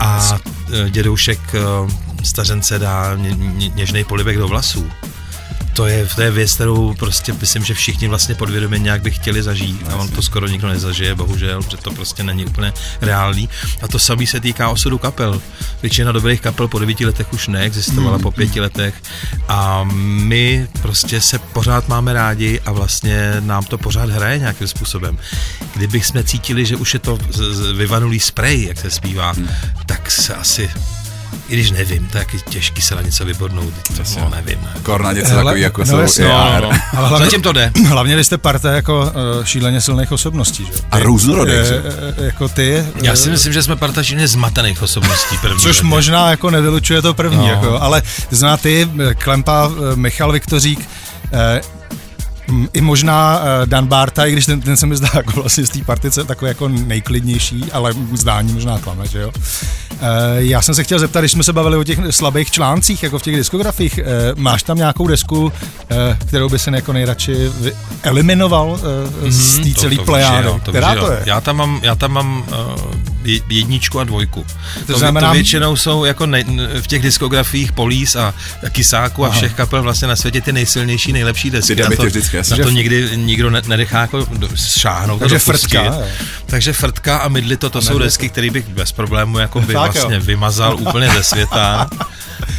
A 0.00 0.38
eh, 0.72 0.90
dědoušek 0.90 1.40
eh, 1.54 1.60
stařence 2.24 2.78
dá 2.78 3.16
ně, 3.16 3.30
ně, 3.30 3.68
něžnej 3.68 4.04
polibek 4.04 4.38
do 4.38 4.48
vlasů 4.48 4.90
to 5.74 5.86
je, 5.86 6.06
to 6.06 6.22
je 6.22 6.30
věc, 6.30 6.54
kterou 6.54 6.94
prostě 6.94 7.32
myslím, 7.32 7.64
že 7.64 7.74
všichni 7.74 8.08
vlastně 8.08 8.34
podvědomě 8.34 8.78
nějak 8.78 9.02
by 9.02 9.10
chtěli 9.10 9.42
zažít 9.42 9.88
a 9.88 9.96
on 9.96 10.08
to 10.08 10.22
skoro 10.22 10.46
nikdo 10.46 10.68
nezažije, 10.68 11.14
bohužel, 11.14 11.62
protože 11.62 11.76
to 11.76 11.90
prostě 11.90 12.22
není 12.22 12.46
úplně 12.46 12.72
reálný. 13.00 13.48
A 13.82 13.88
to 13.88 13.98
samý 13.98 14.26
se 14.26 14.40
týká 14.40 14.68
osudu 14.68 14.98
kapel. 14.98 15.42
Většina 15.82 16.12
dobrých 16.12 16.40
kapel 16.40 16.68
po 16.68 16.78
devíti 16.78 17.06
letech 17.06 17.32
už 17.32 17.48
neexistovala, 17.48 18.16
mm. 18.16 18.22
po 18.22 18.30
pěti 18.30 18.60
letech 18.60 18.94
a 19.48 19.84
my 19.84 20.68
prostě 20.82 21.20
se 21.20 21.38
pořád 21.38 21.88
máme 21.88 22.12
rádi 22.12 22.60
a 22.66 22.72
vlastně 22.72 23.36
nám 23.40 23.64
to 23.64 23.78
pořád 23.78 24.10
hraje 24.10 24.38
nějakým 24.38 24.68
způsobem. 24.68 25.18
Kdybych 25.74 26.06
jsme 26.06 26.24
cítili, 26.24 26.66
že 26.66 26.76
už 26.76 26.94
je 26.94 27.00
to 27.00 27.18
vyvanulý 27.76 28.20
spray, 28.20 28.64
jak 28.64 28.78
se 28.78 28.90
zpívá, 28.90 29.32
mm. 29.32 29.48
tak 29.86 30.10
se 30.10 30.34
asi 30.34 30.70
i 31.48 31.54
když 31.54 31.70
nevím, 31.70 32.06
tak 32.06 32.34
je 32.34 32.40
těžký 32.40 32.82
se 32.82 32.94
na 32.94 33.02
něco 33.02 33.24
vybodnout, 33.24 33.74
to 33.96 34.02
no, 34.20 34.30
nevím. 34.30 34.68
Kor 34.82 35.02
na 35.02 35.12
něco 35.12 35.34
takový, 35.34 35.60
jako 35.60 35.80
no, 35.80 36.08
jsou 36.08 36.22
no, 36.22 36.28
no, 36.28 36.60
no. 36.60 36.70
Ale 36.96 37.08
hlavně, 37.08 37.26
Zatím 37.26 37.42
to 37.42 37.52
jde. 37.52 37.72
Hlavně 37.88 38.16
vy 38.16 38.24
jste 38.24 38.38
parta 38.38 38.72
jako 38.72 39.00
uh, 39.00 39.44
šíleně 39.44 39.80
silných 39.80 40.12
osobností, 40.12 40.66
že? 40.66 40.72
A 40.90 40.98
různorodých, 40.98 41.54
je, 41.54 41.82
Jako 42.24 42.48
ty. 42.48 42.84
Já 43.02 43.16
si 43.16 43.30
myslím, 43.30 43.52
že 43.52 43.62
jsme 43.62 43.76
parta 43.76 44.02
šíleně 44.02 44.28
zmatených 44.28 44.82
osobností 44.82 45.38
první. 45.38 45.60
Což 45.60 45.82
možná 45.82 46.30
jako 46.30 46.50
nevylučuje 46.50 47.02
to 47.02 47.14
první, 47.14 47.36
no. 47.38 47.50
jako, 47.50 47.82
ale 47.82 48.02
zná 48.30 48.56
ty, 48.56 48.88
Klempa, 49.18 49.70
Michal 49.94 50.32
Viktořík, 50.32 50.88
i 52.72 52.80
možná 52.80 53.42
Dan 53.64 53.86
Barta, 53.86 54.26
i 54.26 54.32
když 54.32 54.46
ten, 54.46 54.60
ten 54.60 54.76
se 54.76 54.86
mi 54.86 54.96
zdá 54.96 55.08
jako 55.14 55.32
vlastně 55.32 55.66
z 55.66 55.70
té 55.70 55.84
partice 55.84 56.24
takový 56.24 56.48
jako 56.48 56.68
nejklidnější, 56.68 57.64
ale 57.72 57.92
zdání 58.14 58.52
možná 58.52 58.78
klame, 58.78 59.06
že 59.06 59.20
jo. 59.20 59.32
Já 60.36 60.62
jsem 60.62 60.74
se 60.74 60.84
chtěl 60.84 60.98
zeptat, 60.98 61.20
když 61.20 61.32
jsme 61.32 61.44
se 61.44 61.52
bavili 61.52 61.76
o 61.76 61.84
těch 61.84 61.98
slabých 62.10 62.50
článcích, 62.50 63.02
jako 63.02 63.18
v 63.18 63.22
těch 63.22 63.36
diskografích, 63.36 64.00
máš 64.36 64.62
tam 64.62 64.76
nějakou 64.76 65.06
desku, 65.06 65.52
kterou 66.26 66.48
by 66.48 66.58
se 66.58 66.70
jako 66.70 66.92
nejradši 66.92 67.36
eliminoval 68.02 68.80
z 69.28 69.58
té 69.58 69.80
celé 69.80 69.96
plejády? 70.04 70.48
Která 70.68 70.94
to 70.94 71.12
je? 71.12 71.22
Já 71.26 71.40
tam 71.40 71.56
mám, 71.56 71.80
já 71.82 71.94
tam 71.94 72.12
mám 72.12 72.44
jedničku 73.48 74.00
a 74.00 74.04
dvojku. 74.04 74.46
To, 74.86 74.92
to, 74.92 74.98
znamená... 74.98 75.28
to 75.28 75.34
většinou 75.34 75.76
jsou 75.76 76.04
jako 76.04 76.26
ne, 76.26 76.44
v 76.80 76.86
těch 76.86 77.02
diskografiích 77.02 77.72
Polís 77.72 78.16
a 78.16 78.34
Kisáku 78.70 79.24
a 79.24 79.28
Aha. 79.28 79.36
všech 79.36 79.54
kapel 79.54 79.82
vlastně 79.82 80.08
na 80.08 80.16
světě 80.16 80.40
ty 80.40 80.52
nejsilnější, 80.52 81.12
nejlepší 81.12 81.50
desky. 81.50 81.76
Ty 81.76 81.82
na 81.82 81.90
to, 81.96 82.02
vždycky, 82.02 82.36
na 82.36 82.56
to 82.56 82.70
nikdy 82.70 83.10
nikdo 83.16 83.50
nenechá 83.50 84.00
jako 84.00 84.26
šáhnout. 84.54 85.18
Takže 85.18 85.38
frtka. 85.38 85.98
Takže 86.46 86.72
frtka 86.72 87.16
a 87.16 87.28
mydly 87.28 87.56
to, 87.56 87.70
to 87.70 87.82
jsou 87.82 87.98
desky, 87.98 88.28
které 88.28 88.50
bych 88.50 88.68
bez 88.68 88.92
problému 88.92 89.38
jako 89.38 89.60
by 89.66 89.72
vlastně 89.72 90.20
vymazal 90.20 90.76
úplně 90.80 91.10
ze 91.10 91.22
světa. 91.22 91.90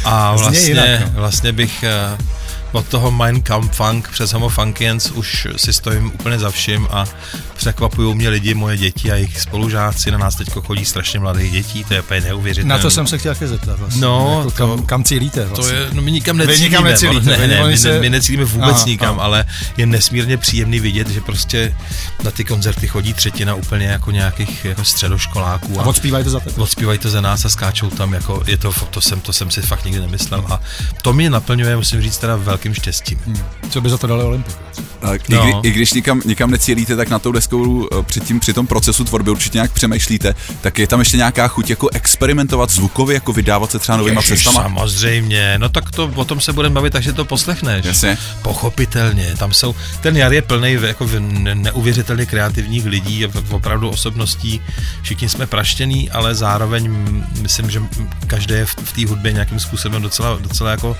A 0.04 0.36
vlastně, 0.36 1.06
vlastně 1.14 1.52
bych 1.52 1.82
eh, 1.82 2.18
od 2.72 2.86
toho 2.88 3.10
Mein 3.10 3.42
Kampf 3.42 3.76
Funk 3.76 4.08
přes 4.10 4.32
Homo 4.32 4.48
Funkians 4.48 5.10
už 5.10 5.48
si 5.56 5.72
stojím 5.72 6.06
úplně 6.14 6.38
za 6.38 6.50
vším 6.50 6.88
a 6.90 7.04
překvapují 7.56 8.14
mě 8.14 8.28
lidi, 8.28 8.54
moje 8.54 8.76
děti 8.76 9.12
a 9.12 9.14
jejich 9.14 9.40
spolužáci, 9.40 10.10
na 10.10 10.18
nás 10.18 10.34
teď 10.34 10.48
chodí 10.66 10.84
strašně 10.84 11.20
mladých 11.20 11.52
dětí, 11.52 11.84
to 11.84 11.94
je 11.94 12.00
úplně 12.00 12.20
neuvěřitelné. 12.20 12.74
Na 12.74 12.78
to 12.82 12.90
jsem 12.90 13.06
se 13.06 13.18
chtěl 13.18 13.34
také 13.34 13.48
zeptat 13.48 13.78
vlastně. 13.78 14.00
No, 14.00 14.38
jako 14.38 14.50
to- 14.50 14.56
kam, 14.56 14.86
kam 14.86 15.04
cílíte 15.04 15.44
vlastně? 15.46 15.68
To 15.68 15.74
je, 15.74 15.88
no 15.92 16.02
my 16.02 16.12
nikam 16.12 16.38
Vy 16.38 16.46
necílíme. 16.46 16.68
nikam 16.68 16.84
necílíte, 16.84 17.36
ne, 17.38 17.46
ne, 17.48 17.64
my, 17.66 17.78
se- 17.78 18.00
my 18.00 18.10
necílíme 18.10 18.44
vůbec 18.44 18.76
Aha, 18.76 18.84
nikam, 18.86 19.14
aha. 19.14 19.24
ale 19.24 19.44
je 19.76 19.86
nesmírně 19.86 20.36
příjemný 20.36 20.80
vidět, 20.80 21.08
že 21.10 21.20
prostě 21.20 21.76
na 22.24 22.30
ty 22.30 22.44
koncerty 22.44 22.88
chodí 22.88 23.14
třetina 23.14 23.54
úplně 23.54 23.86
jako 23.86 24.10
nějakých 24.10 24.64
jako 24.64 24.84
středoškoláků. 24.84 25.80
A 25.80 25.84
odspívají 25.86 26.24
to 26.24 26.30
za 26.30 26.40
tebe. 26.40 26.56
Odspívají 26.56 26.98
to 26.98 27.10
za 27.10 27.20
nás 27.20 27.44
a 27.44 27.48
skáčou 27.48 27.90
tam, 27.90 28.12
jako 28.12 28.42
je 28.46 28.56
to, 28.56 28.72
to 28.90 29.00
jsem, 29.00 29.20
to 29.20 29.32
jsem 29.32 29.50
si 29.50 29.62
fakt 29.62 29.84
nikdy 29.84 30.00
nemyslel 30.00 30.44
a 30.50 30.60
to 31.02 31.12
mě 31.12 31.30
naplňuje, 31.30 31.76
musím 31.76 32.02
říct, 32.02 32.18
teda 32.18 32.36
velkým 32.62 32.74
štěstím. 32.74 33.18
Co 33.70 33.80
by 33.80 33.90
za 33.90 33.98
to 33.98 34.06
dali 34.06 34.24
Olympik? 34.24 34.56
A 35.02 35.14
I, 35.14 35.18
No. 35.28 35.42
kdy, 35.60 35.68
I 35.68 35.72
když 35.72 35.92
nikam, 35.92 36.22
nikam 36.24 36.50
necílíte, 36.50 36.96
tak 36.96 37.08
na 37.08 37.18
tou 37.18 37.32
deskou 37.32 37.88
eh, 37.98 38.02
při, 38.02 38.20
tím, 38.20 38.40
při 38.40 38.52
tom 38.52 38.66
procesu 38.66 39.04
tvorby 39.04 39.30
určitě 39.30 39.58
nějak 39.58 39.72
přemýšlíte, 39.72 40.34
tak 40.60 40.78
je 40.78 40.86
tam 40.86 40.98
ještě 41.00 41.16
nějaká 41.16 41.48
chuť 41.48 41.70
jako 41.70 41.88
experimentovat 41.92 42.70
zvukově, 42.70 43.14
jako 43.14 43.32
vydávat 43.32 43.70
se 43.70 43.78
třeba 43.78 43.98
novýma 43.98 44.20
Ježiš, 44.20 44.44
cestama? 44.44 44.62
Samozřejmě, 44.62 45.54
no 45.58 45.68
tak 45.68 45.90
to, 45.90 46.10
o 46.14 46.24
tom 46.24 46.40
se 46.40 46.52
budeme 46.52 46.74
bavit, 46.74 46.92
takže 46.92 47.12
to 47.12 47.24
poslechneš. 47.24 47.84
Jasně. 47.84 48.18
Pochopitelně, 48.42 49.34
tam 49.38 49.52
jsou, 49.52 49.74
ten 50.00 50.16
jar 50.16 50.32
je 50.32 50.42
plný 50.42 50.72
jako 50.86 51.08
neuvěřitelně 51.54 52.26
kreativních 52.26 52.86
lidí, 52.86 53.26
opravdu 53.50 53.88
osobností, 53.88 54.60
všichni 55.02 55.28
jsme 55.28 55.46
praštěný, 55.46 56.10
ale 56.10 56.34
zároveň 56.34 56.88
myslím, 57.40 57.70
že 57.70 57.82
každý 58.26 58.54
je 58.54 58.66
v, 58.66 58.74
v 58.84 58.92
té 58.92 59.06
hudbě 59.06 59.32
nějakým 59.32 59.60
způsobem 59.60 60.02
docela, 60.02 60.38
docela 60.40 60.70
jako 60.70 60.96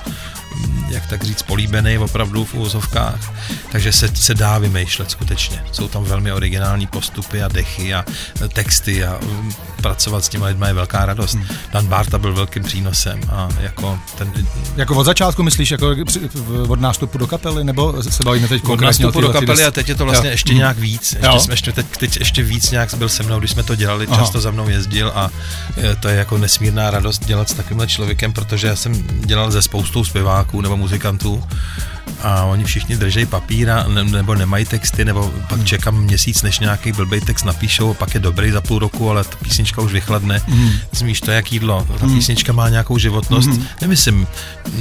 jak 0.89 1.07
tak 1.07 1.23
říct, 1.25 1.43
políbený 1.43 1.99
opravdu 1.99 2.45
v 2.45 2.55
úvozovkách, 2.55 3.33
takže 3.73 3.92
se, 3.93 4.09
se 4.17 4.35
dá 4.35 4.59
vymýšlet 4.59 5.11
skutečně. 5.11 5.65
Jsou 5.73 5.89
tam 5.89 6.05
velmi 6.05 6.33
originální 6.33 6.87
postupy 6.87 7.43
a 7.43 7.49
dechy 7.49 7.95
a 7.95 8.05
e, 8.45 8.49
texty 8.49 9.05
a 9.05 9.19
mm, 9.23 9.53
pracovat 9.83 10.25
s 10.25 10.29
těma 10.29 10.47
lidmi 10.47 10.67
je 10.67 10.73
velká 10.73 11.05
radost. 11.07 11.35
Hmm. 11.35 11.47
Dan 11.73 11.87
Barta 11.87 12.19
byl 12.19 12.35
velkým 12.35 12.63
přínosem 12.63 13.21
a 13.31 13.49
jako 13.61 13.99
ten 14.19 14.33
Jako 14.77 14.95
od 14.97 15.05
začátku 15.05 15.43
myslíš, 15.43 15.71
jako 15.71 15.95
od 16.69 16.81
nástupu 16.81 17.19
do 17.19 17.27
kapely, 17.27 17.65
nebo 17.65 18.03
se 18.03 18.23
bavíme 18.25 18.49
teď 18.49 18.63
od 18.63 18.67
konkrétně 18.67 19.05
o 19.05 19.09
nástupu 19.09 19.21
do 19.21 19.33
kapely 19.33 19.65
a 19.65 19.71
teď 19.71 19.89
je 19.89 19.95
to 19.95 20.05
vlastně 20.05 20.29
Jo. 20.29 20.33
ještě 20.33 20.53
Mhm. 20.53 20.59
nějak 20.59 20.79
víc. 20.79 21.13
Ještě 21.13 21.27
Jo. 21.27 21.41
jsme 21.41 21.53
ještě 21.53 21.73
teď, 21.73 21.87
teď 21.99 22.17
ještě 22.17 22.43
víc 22.43 22.71
nějak 22.71 22.95
byl 22.95 23.09
se 23.09 23.23
mnou, 23.23 23.39
když 23.39 23.51
jsme 23.51 23.63
to 23.63 23.75
dělali, 23.75 24.07
Aha. 24.07 24.17
často 24.19 24.41
za 24.41 24.51
mnou 24.51 24.69
jezdil 24.69 25.13
a 25.15 25.31
e, 25.83 25.97
to 25.97 26.09
je 26.09 26.17
jako 26.17 26.39
nesmírná 26.39 26.91
radost 26.91 27.25
dělat 27.25 27.49
s 27.51 27.55
takovýmhle 27.55 27.87
člověkem, 27.87 28.33
protože 28.33 28.67
já 28.67 28.77
jsem 28.77 29.05
dělal 29.27 29.51
ze 29.51 29.63
spoustou 29.63 30.05
zpěváků 30.05 30.61
nebo 30.61 30.77
muzikantů 30.77 31.45
a 32.23 32.45
oni 32.45 32.65
všichni 32.65 32.97
držejí 32.97 33.27
papíra 33.27 33.85
ne, 33.89 34.05
nebo 34.05 34.35
nemají 34.35 34.65
texty, 34.65 35.05
nebo 35.05 35.33
pak 35.49 35.59
Hmm. 35.59 35.67
čekám 35.67 35.95
měsíc, 36.01 36.43
než 36.43 36.59
nějaký 36.59 36.93
blbý 36.93 37.21
text 37.21 37.45
napíšou, 37.45 37.91
a 37.91 37.95
pak 37.95 38.15
je 38.15 38.21
dobrý 38.21 38.51
za 38.51 38.61
půl 38.61 38.79
roku, 38.79 39.11
ale 39.11 39.25
ta 39.25 39.37
písnička 39.43 39.81
už 39.83 39.93
vychladne. 39.93 40.41
Hmm. 40.49 40.71
Zmíš 40.93 41.21
to 41.21 41.31
jak 41.31 41.53
jídlo, 41.53 41.87
ta 42.01 42.07
písnička 42.07 42.53
má 42.53 42.69
nějakou 42.69 42.99
životnost. 42.99 43.51
Nemyslím, 43.81 44.27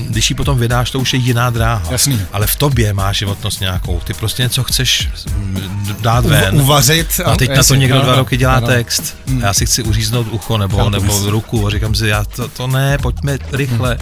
když 0.09 0.29
ji 0.29 0.35
potom 0.35 0.57
vydáš, 0.59 0.91
to 0.91 0.99
už 0.99 1.13
je 1.13 1.19
jiná 1.19 1.49
dráha. 1.49 1.83
Jasný. 1.91 2.21
Ale 2.33 2.47
v 2.47 2.55
tobě 2.55 2.93
má 2.93 3.11
životnost 3.13 3.61
nějakou. 3.61 3.99
Ty 4.03 4.13
prostě 4.13 4.43
něco 4.43 4.63
chceš 4.63 5.09
mm, 5.37 5.95
dát 6.01 6.25
ven. 6.25 6.55
Uv- 6.57 6.61
uvařit. 6.61 7.21
A 7.25 7.35
teď 7.35 7.55
na 7.55 7.63
to 7.63 7.75
někdo 7.75 7.95
ano, 7.95 8.05
dva 8.05 8.15
roky 8.15 8.37
dělá 8.37 8.53
ano. 8.55 8.67
text. 8.67 9.15
A 9.41 9.45
já 9.45 9.53
si 9.53 9.65
chci 9.65 9.83
uříznout 9.83 10.27
ucho 10.31 10.57
nebo, 10.57 10.89
nebo 10.89 11.29
ruku 11.29 11.67
a 11.67 11.69
říkám 11.69 11.95
si, 11.95 12.07
já 12.07 12.23
to, 12.23 12.47
to 12.47 12.67
ne, 12.67 12.97
pojďme 12.97 13.37
rychle. 13.51 13.97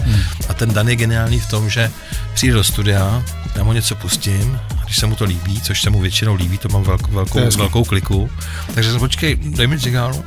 A 0.48 0.54
ten 0.54 0.74
Dan 0.74 0.88
je 0.88 0.96
geniální 0.96 1.40
v 1.40 1.46
tom, 1.46 1.70
že 1.70 1.90
přijde 2.34 2.54
do 2.54 2.64
studia, 2.64 3.09
já 3.54 3.64
mu 3.64 3.72
něco 3.72 3.94
pustím, 3.94 4.60
a 4.80 4.84
když 4.84 4.96
se 4.96 5.06
mu 5.06 5.16
to 5.16 5.24
líbí, 5.24 5.60
což 5.60 5.82
se 5.82 5.90
mu 5.90 6.00
většinou 6.00 6.34
líbí, 6.34 6.58
to 6.58 6.68
mám 6.68 6.82
velkou, 6.82 7.10
velkou, 7.10 7.50
velkou 7.56 7.84
kliku, 7.84 8.30
takže 8.74 8.90
jsem 8.90 9.00
počkej, 9.00 9.36
dej 9.36 9.66
mi 9.66 9.80
cigáru, 9.80 10.24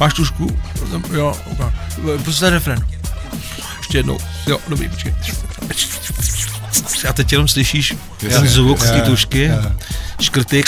máš 0.00 0.14
tušku, 0.14 0.58
jo, 1.12 1.36
prostě 2.24 2.50
refren. 2.50 2.86
Ještě 3.78 3.98
jednou, 3.98 4.18
jo, 4.46 4.58
dobrý, 4.68 4.88
počkej. 4.88 5.14
A 7.08 7.12
teď 7.12 7.32
jenom 7.32 7.48
slyšíš 7.48 7.94
ten 8.18 8.48
zvuk 8.48 8.80
z 8.80 8.90
té 8.90 9.00
tušky, 9.00 9.50
škrty, 10.20 10.62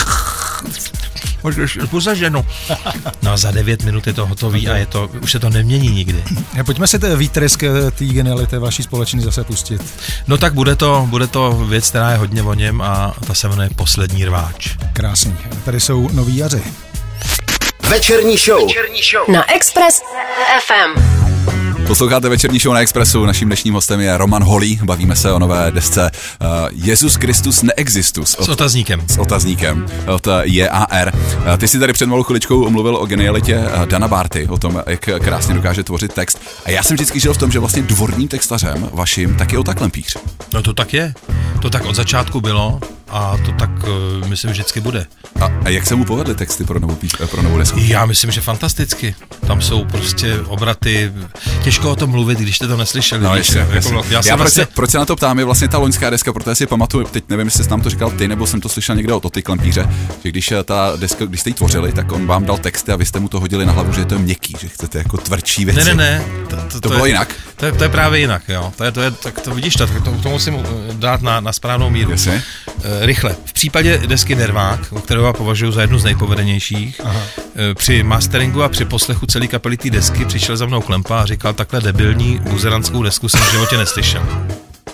Pusaž 1.91 2.19
jenom. 2.19 2.45
No 3.23 3.33
a 3.33 3.37
za 3.37 3.51
9 3.51 3.83
minut 3.83 4.07
je 4.07 4.13
to 4.13 4.27
hotový 4.27 4.69
a 4.69 4.77
je 4.77 4.87
to, 4.87 5.09
už 5.23 5.33
se 5.33 5.39
to 5.39 5.51
nemění 5.51 5.91
nikdy. 5.91 6.25
Ja, 6.55 6.65
Pojďme 6.65 6.87
si 6.87 6.99
ten 6.99 7.19
výtrysk 7.19 7.63
eh, 7.63 7.91
té 7.91 8.05
geniality 8.05 8.59
vaší 8.59 8.83
společný 8.83 9.23
zase 9.23 9.45
pustit. 9.45 9.83
No 10.27 10.39
tak 10.39 10.55
bude 10.55 10.77
to, 10.77 11.07
bude 11.11 11.27
to 11.27 11.53
věc, 11.53 11.89
která 11.89 12.11
je 12.11 12.17
hodně 12.17 12.43
o 12.43 12.55
něm 12.55 12.81
a 12.81 13.15
ta 13.27 13.35
se 13.35 13.49
jmenuje 13.49 13.71
Poslední 13.77 14.25
rváč. 14.25 14.77
Krásný. 14.93 15.37
Tady 15.65 15.81
jsou 15.81 16.09
noví 16.13 16.37
jaři. 16.37 16.63
Večerní 17.89 18.37
show. 18.39 18.67
Večerní 18.67 19.01
show. 19.13 19.29
Na 19.37 19.53
Express 19.55 20.01
FM. 20.67 21.24
Posloucháte 21.87 22.29
večerní 22.29 22.59
show 22.59 22.75
na 22.75 22.81
Expressu, 22.81 23.27
naším 23.27 23.49
dnešním 23.49 23.75
hostem 23.75 24.01
je 24.01 24.17
Roman 24.17 24.45
Holý, 24.45 24.81
bavíme 24.85 25.17
se 25.17 25.33
o 25.33 25.39
nové 25.39 25.71
desce 25.71 26.11
uh, 26.11 26.47
Jezus 26.73 27.17
Kristus 27.17 27.63
neexistus 27.63 28.31
S 28.31 28.39
od, 28.39 28.49
otazníkem. 28.49 29.03
s 29.09 29.19
otazníkem 29.19 29.87
od 30.15 30.27
uh, 30.27 30.33
JAR. 30.45 31.13
Uh, 31.15 31.57
ty 31.57 31.69
si 31.69 31.79
tady 31.79 31.93
před 31.93 32.07
malou 32.07 32.23
chviličkou 32.23 32.71
mluvil 32.71 32.97
o 32.97 33.07
genialitě 33.07 33.59
uh, 33.59 33.87
Dana 33.87 34.09
Barty, 34.09 34.49
o 34.49 34.59
tom, 34.59 34.83
jak 34.87 35.01
krásně 35.01 35.55
dokáže 35.55 35.83
tvořit 35.83 36.13
text. 36.13 36.41
A 36.65 36.71
já 36.71 36.83
jsem 36.83 36.95
vždycky 36.95 37.21
žil 37.21 37.35
v 37.35 37.39
tom, 37.39 37.51
že 37.51 37.59
vlastně 37.59 37.83
dvorním 37.83 38.29
textařem 38.29 38.89
vaším 38.93 39.35
taky 39.35 39.57
Ota 39.57 39.75
Klempíř. 39.75 40.17
No 40.55 40.63
to 40.63 40.73
tak 40.73 40.95
je. 40.95 41.15
To 41.63 41.71
tak 41.71 41.85
od 41.85 41.95
začátku 41.95 42.41
bylo 42.41 42.81
a 43.15 43.37
to 43.45 43.53
tak 43.53 43.71
uh, 43.83 44.29
myslím 44.29 44.51
vždycky 44.51 44.81
bude. 44.81 45.07
A, 45.41 45.53
a 45.65 45.69
jak 45.69 45.87
se 45.87 45.95
mu 45.95 46.05
povedly 46.05 46.35
texty 46.35 46.65
pro 46.65 46.81
novou, 46.81 46.95
píš, 46.95 47.13
eh, 47.21 47.27
pro 47.27 47.43
novou 47.43 47.59
desku? 47.59 47.79
Já 47.83 48.07
myslím, 48.07 48.31
že 48.31 48.41
fantasticky. 48.41 49.15
Tam 49.47 49.61
jsou 49.63 49.85
prostě 49.85 50.41
obraty, 50.41 51.13
těžko 51.63 51.91
o 51.91 51.97
tom 51.97 52.11
mluvit, 52.11 52.39
když 52.39 52.57
jste 52.57 52.67
to 52.69 52.77
neslyšeli. 52.77 53.23
No, 53.25 53.37
jasně, 53.37 53.61
jako, 53.61 53.73
jasně. 53.75 53.97
Já 53.97 54.03
Já, 54.11 54.23
jsem 54.23 54.37
proč, 54.37 54.39
vlastně, 54.39 54.65
se, 54.65 54.69
proč 54.75 54.91
se 54.91 54.99
na 54.99 55.05
to 55.05 55.17
ptám, 55.17 55.39
je 55.39 55.45
vlastně 55.45 55.69
ta 55.69 55.79
loňská 55.79 56.11
deska, 56.11 56.33
protože 56.33 56.55
si 56.55 56.67
pamatuju, 56.67 57.05
teď 57.07 57.25
nevím, 57.29 57.47
jestli 57.47 57.65
jsi 57.65 57.71
nám 57.71 57.81
to 57.81 57.91
říkal 57.91 58.11
ty, 58.11 58.29
nebo 58.29 58.47
jsem 58.47 58.61
to 58.61 58.69
slyšel 58.69 58.97
někde 58.97 59.13
od 59.13 59.25
Oty 59.25 59.43
Klempíře, 59.43 59.89
že 60.25 60.29
když 60.31 60.53
eh, 60.53 60.63
ta 60.65 60.93
deska, 60.97 61.25
když 61.25 61.41
jste 61.41 61.51
ji 61.51 61.55
tvořili, 61.55 61.93
tak 61.93 62.13
on 62.13 62.27
vám 62.27 62.45
dal 62.45 62.59
texty 62.59 62.93
a 62.93 62.97
vy 62.97 63.07
jste 63.07 63.21
mu 63.21 63.29
to 63.29 63.41
hodili 63.41 63.67
na 63.67 63.73
hlavu, 63.73 63.93
že 63.93 64.01
je 64.01 64.05
to 64.05 64.19
měkký, 64.19 64.55
že 64.61 64.69
chcete 64.69 64.99
jako 64.99 65.17
tvrdší 65.17 65.65
věci. 65.65 65.85
Ne, 65.85 65.95
ne, 65.95 65.95
ne. 65.95 66.25
To, 66.51 66.57
to, 66.73 66.81
To 66.81 66.89
bylo 66.89 67.07
je, 67.07 67.11
jinak? 67.11 67.35
To 67.57 67.67
je, 67.67 67.73
to 67.73 67.85
je 67.85 67.89
právě 67.89 68.21
jinak, 68.21 68.43
jo. 68.49 68.73
To 68.77 68.85
je, 68.85 68.93
to 68.93 69.01
je, 69.03 69.11
tak 69.11 69.41
to 69.41 69.55
vidíš, 69.55 69.75
to, 69.75 69.87
to, 69.87 70.13
to 70.23 70.29
musím 70.29 70.55
eh, 70.55 70.93
dát 70.93 71.23
na, 71.23 71.41
na 71.41 71.53
správnou 71.53 71.91
míru. 71.91 72.11
Jasně. 72.11 72.43
Eh, 72.85 73.07
Rychle. 73.07 73.37
V 73.45 73.53
případě 73.53 73.99
desky 74.07 74.35
Nervák, 74.35 74.81
kterou 75.05 75.25
já 75.25 75.33
považuji 75.33 75.73
za 75.73 75.81
jednu 75.81 75.99
z 75.99 76.05
nejpovedenějších, 76.05 77.01
Aha. 77.05 77.21
eh, 77.71 77.75
při 77.75 78.03
masteringu 78.03 78.63
a 78.63 78.69
při 78.69 78.85
poslechu 78.85 79.27
celé 79.27 79.47
kapely 79.47 79.77
té 79.77 79.91
desky 79.91 80.25
přišel 80.25 80.57
za 80.57 80.67
mnou 80.67 80.81
Klempa 80.81 81.21
a 81.21 81.27
říkal, 81.27 81.53
takhle 81.53 81.81
debilní 81.81 82.39
buzeranskou 82.51 83.03
desku 83.03 83.29
jsem 83.29 83.41
v 83.41 83.51
životě 83.51 83.77
neslyšel. 83.77 84.23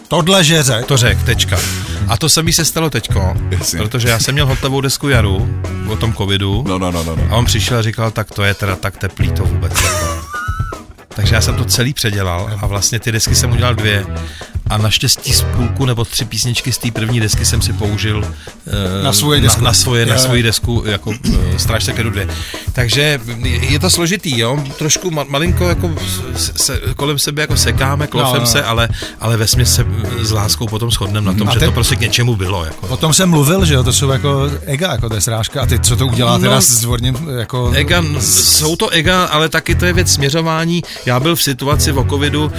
Tohle 0.08 0.44
že 0.44 0.62
řek. 0.62 0.86
To 0.86 0.96
řek, 0.96 1.22
tečka. 1.22 1.58
A 2.08 2.16
to 2.16 2.28
samý 2.28 2.52
se 2.52 2.64
stalo 2.64 2.90
teďko, 2.90 3.34
Jasně. 3.50 3.78
protože 3.78 4.08
já 4.08 4.18
jsem 4.18 4.32
měl 4.34 4.46
hotovou 4.46 4.80
desku 4.80 5.08
Jaru 5.08 5.60
o 5.88 5.96
tom 5.96 6.12
covidu 6.14 6.64
No, 6.68 6.78
no, 6.78 6.90
no, 6.90 7.02
no. 7.04 7.12
a 7.12 7.16
no. 7.16 7.36
on 7.36 7.44
přišel 7.44 7.78
a 7.78 7.82
říkal, 7.82 8.10
tak 8.10 8.30
to 8.30 8.42
je 8.44 8.54
teda 8.54 8.76
tak 8.76 8.96
teplý 8.96 9.30
to 9.32 9.42
vůbec. 9.44 9.72
Takže 11.20 11.34
já 11.34 11.40
jsem 11.40 11.54
to 11.54 11.64
celý 11.64 11.94
předělal 11.94 12.50
a 12.62 12.66
vlastně 12.66 13.00
ty 13.00 13.12
desky 13.12 13.34
jsem 13.34 13.52
udělal 13.52 13.74
dvě 13.74 14.06
a 14.70 14.78
naštěstí 14.78 15.32
z 15.32 15.42
půlku 15.42 15.84
nebo 15.86 16.04
tři 16.04 16.24
písničky 16.24 16.72
z 16.72 16.78
té 16.78 16.90
první 16.90 17.20
desky 17.20 17.44
jsem 17.44 17.62
si 17.62 17.72
použil 17.72 18.24
eh, 18.66 19.02
Na 19.04 19.12
svoji 19.12 19.40
desku. 19.40 19.60
Na, 19.60 19.64
na, 19.70 19.72
svoje, 19.74 20.06
na 20.06 20.18
svoji 20.18 20.42
desku 20.42 20.82
jako 20.86 21.10
uh, 21.10 21.16
Strážce 21.56 21.92
klidu 21.92 22.10
dvě. 22.10 22.28
Takže 22.72 23.20
je 23.60 23.78
to 23.78 23.90
složitý, 23.90 24.38
jo, 24.38 24.64
trošku 24.78 25.10
ma, 25.10 25.24
malinko 25.28 25.68
jako 25.68 25.90
se, 26.36 26.52
se, 26.56 26.80
kolem 26.96 27.18
sebe 27.18 27.42
jako 27.42 27.56
sekáme, 27.56 28.06
klofem 28.06 28.34
No, 28.34 28.40
no. 28.40 28.46
se, 28.46 28.62
ale, 28.62 28.88
ale 29.20 29.36
ve 29.36 29.46
se 29.46 29.62
eh, 29.62 30.24
s 30.24 30.30
láskou 30.32 30.66
potom 30.68 30.90
shodneme 30.90 31.26
na 31.26 31.38
tom, 31.38 31.48
A 31.48 31.52
že 31.52 31.58
ten- 31.58 31.68
to 31.68 31.72
prostě 31.72 31.96
k 31.96 32.00
něčemu 32.00 32.36
bylo. 32.36 32.64
Jako. 32.64 32.86
O 32.86 32.96
tom 32.96 33.14
jsem 33.14 33.28
mluvil, 33.30 33.64
že 33.64 33.74
jo, 33.74 33.82
to 33.82 33.92
jsou 33.92 34.08
jako 34.10 34.50
ega, 34.66 34.92
jako 34.92 35.08
to 35.08 35.14
je 35.14 35.20
srážka. 35.20 35.62
A 35.62 35.66
ty, 35.66 35.78
co 35.78 35.96
to 35.96 36.06
udělá 36.06 36.38
teda 36.38 36.54
No, 36.54 36.60
s 36.62 36.80
dvorním, 36.80 37.16
jako... 37.38 37.72
Ega, 37.74 38.02
jsou 38.20 38.76
to 38.76 38.88
ega, 38.88 39.24
ale 39.24 39.48
taky 39.48 39.74
to 39.74 39.84
je 39.84 39.92
věc 39.92 40.12
směřování. 40.12 40.82
Já 41.06 41.20
byl 41.20 41.36
v 41.36 41.42
situaci 41.42 41.92
o 41.92 42.04
covidu 42.04 42.44
uh, 42.44 42.52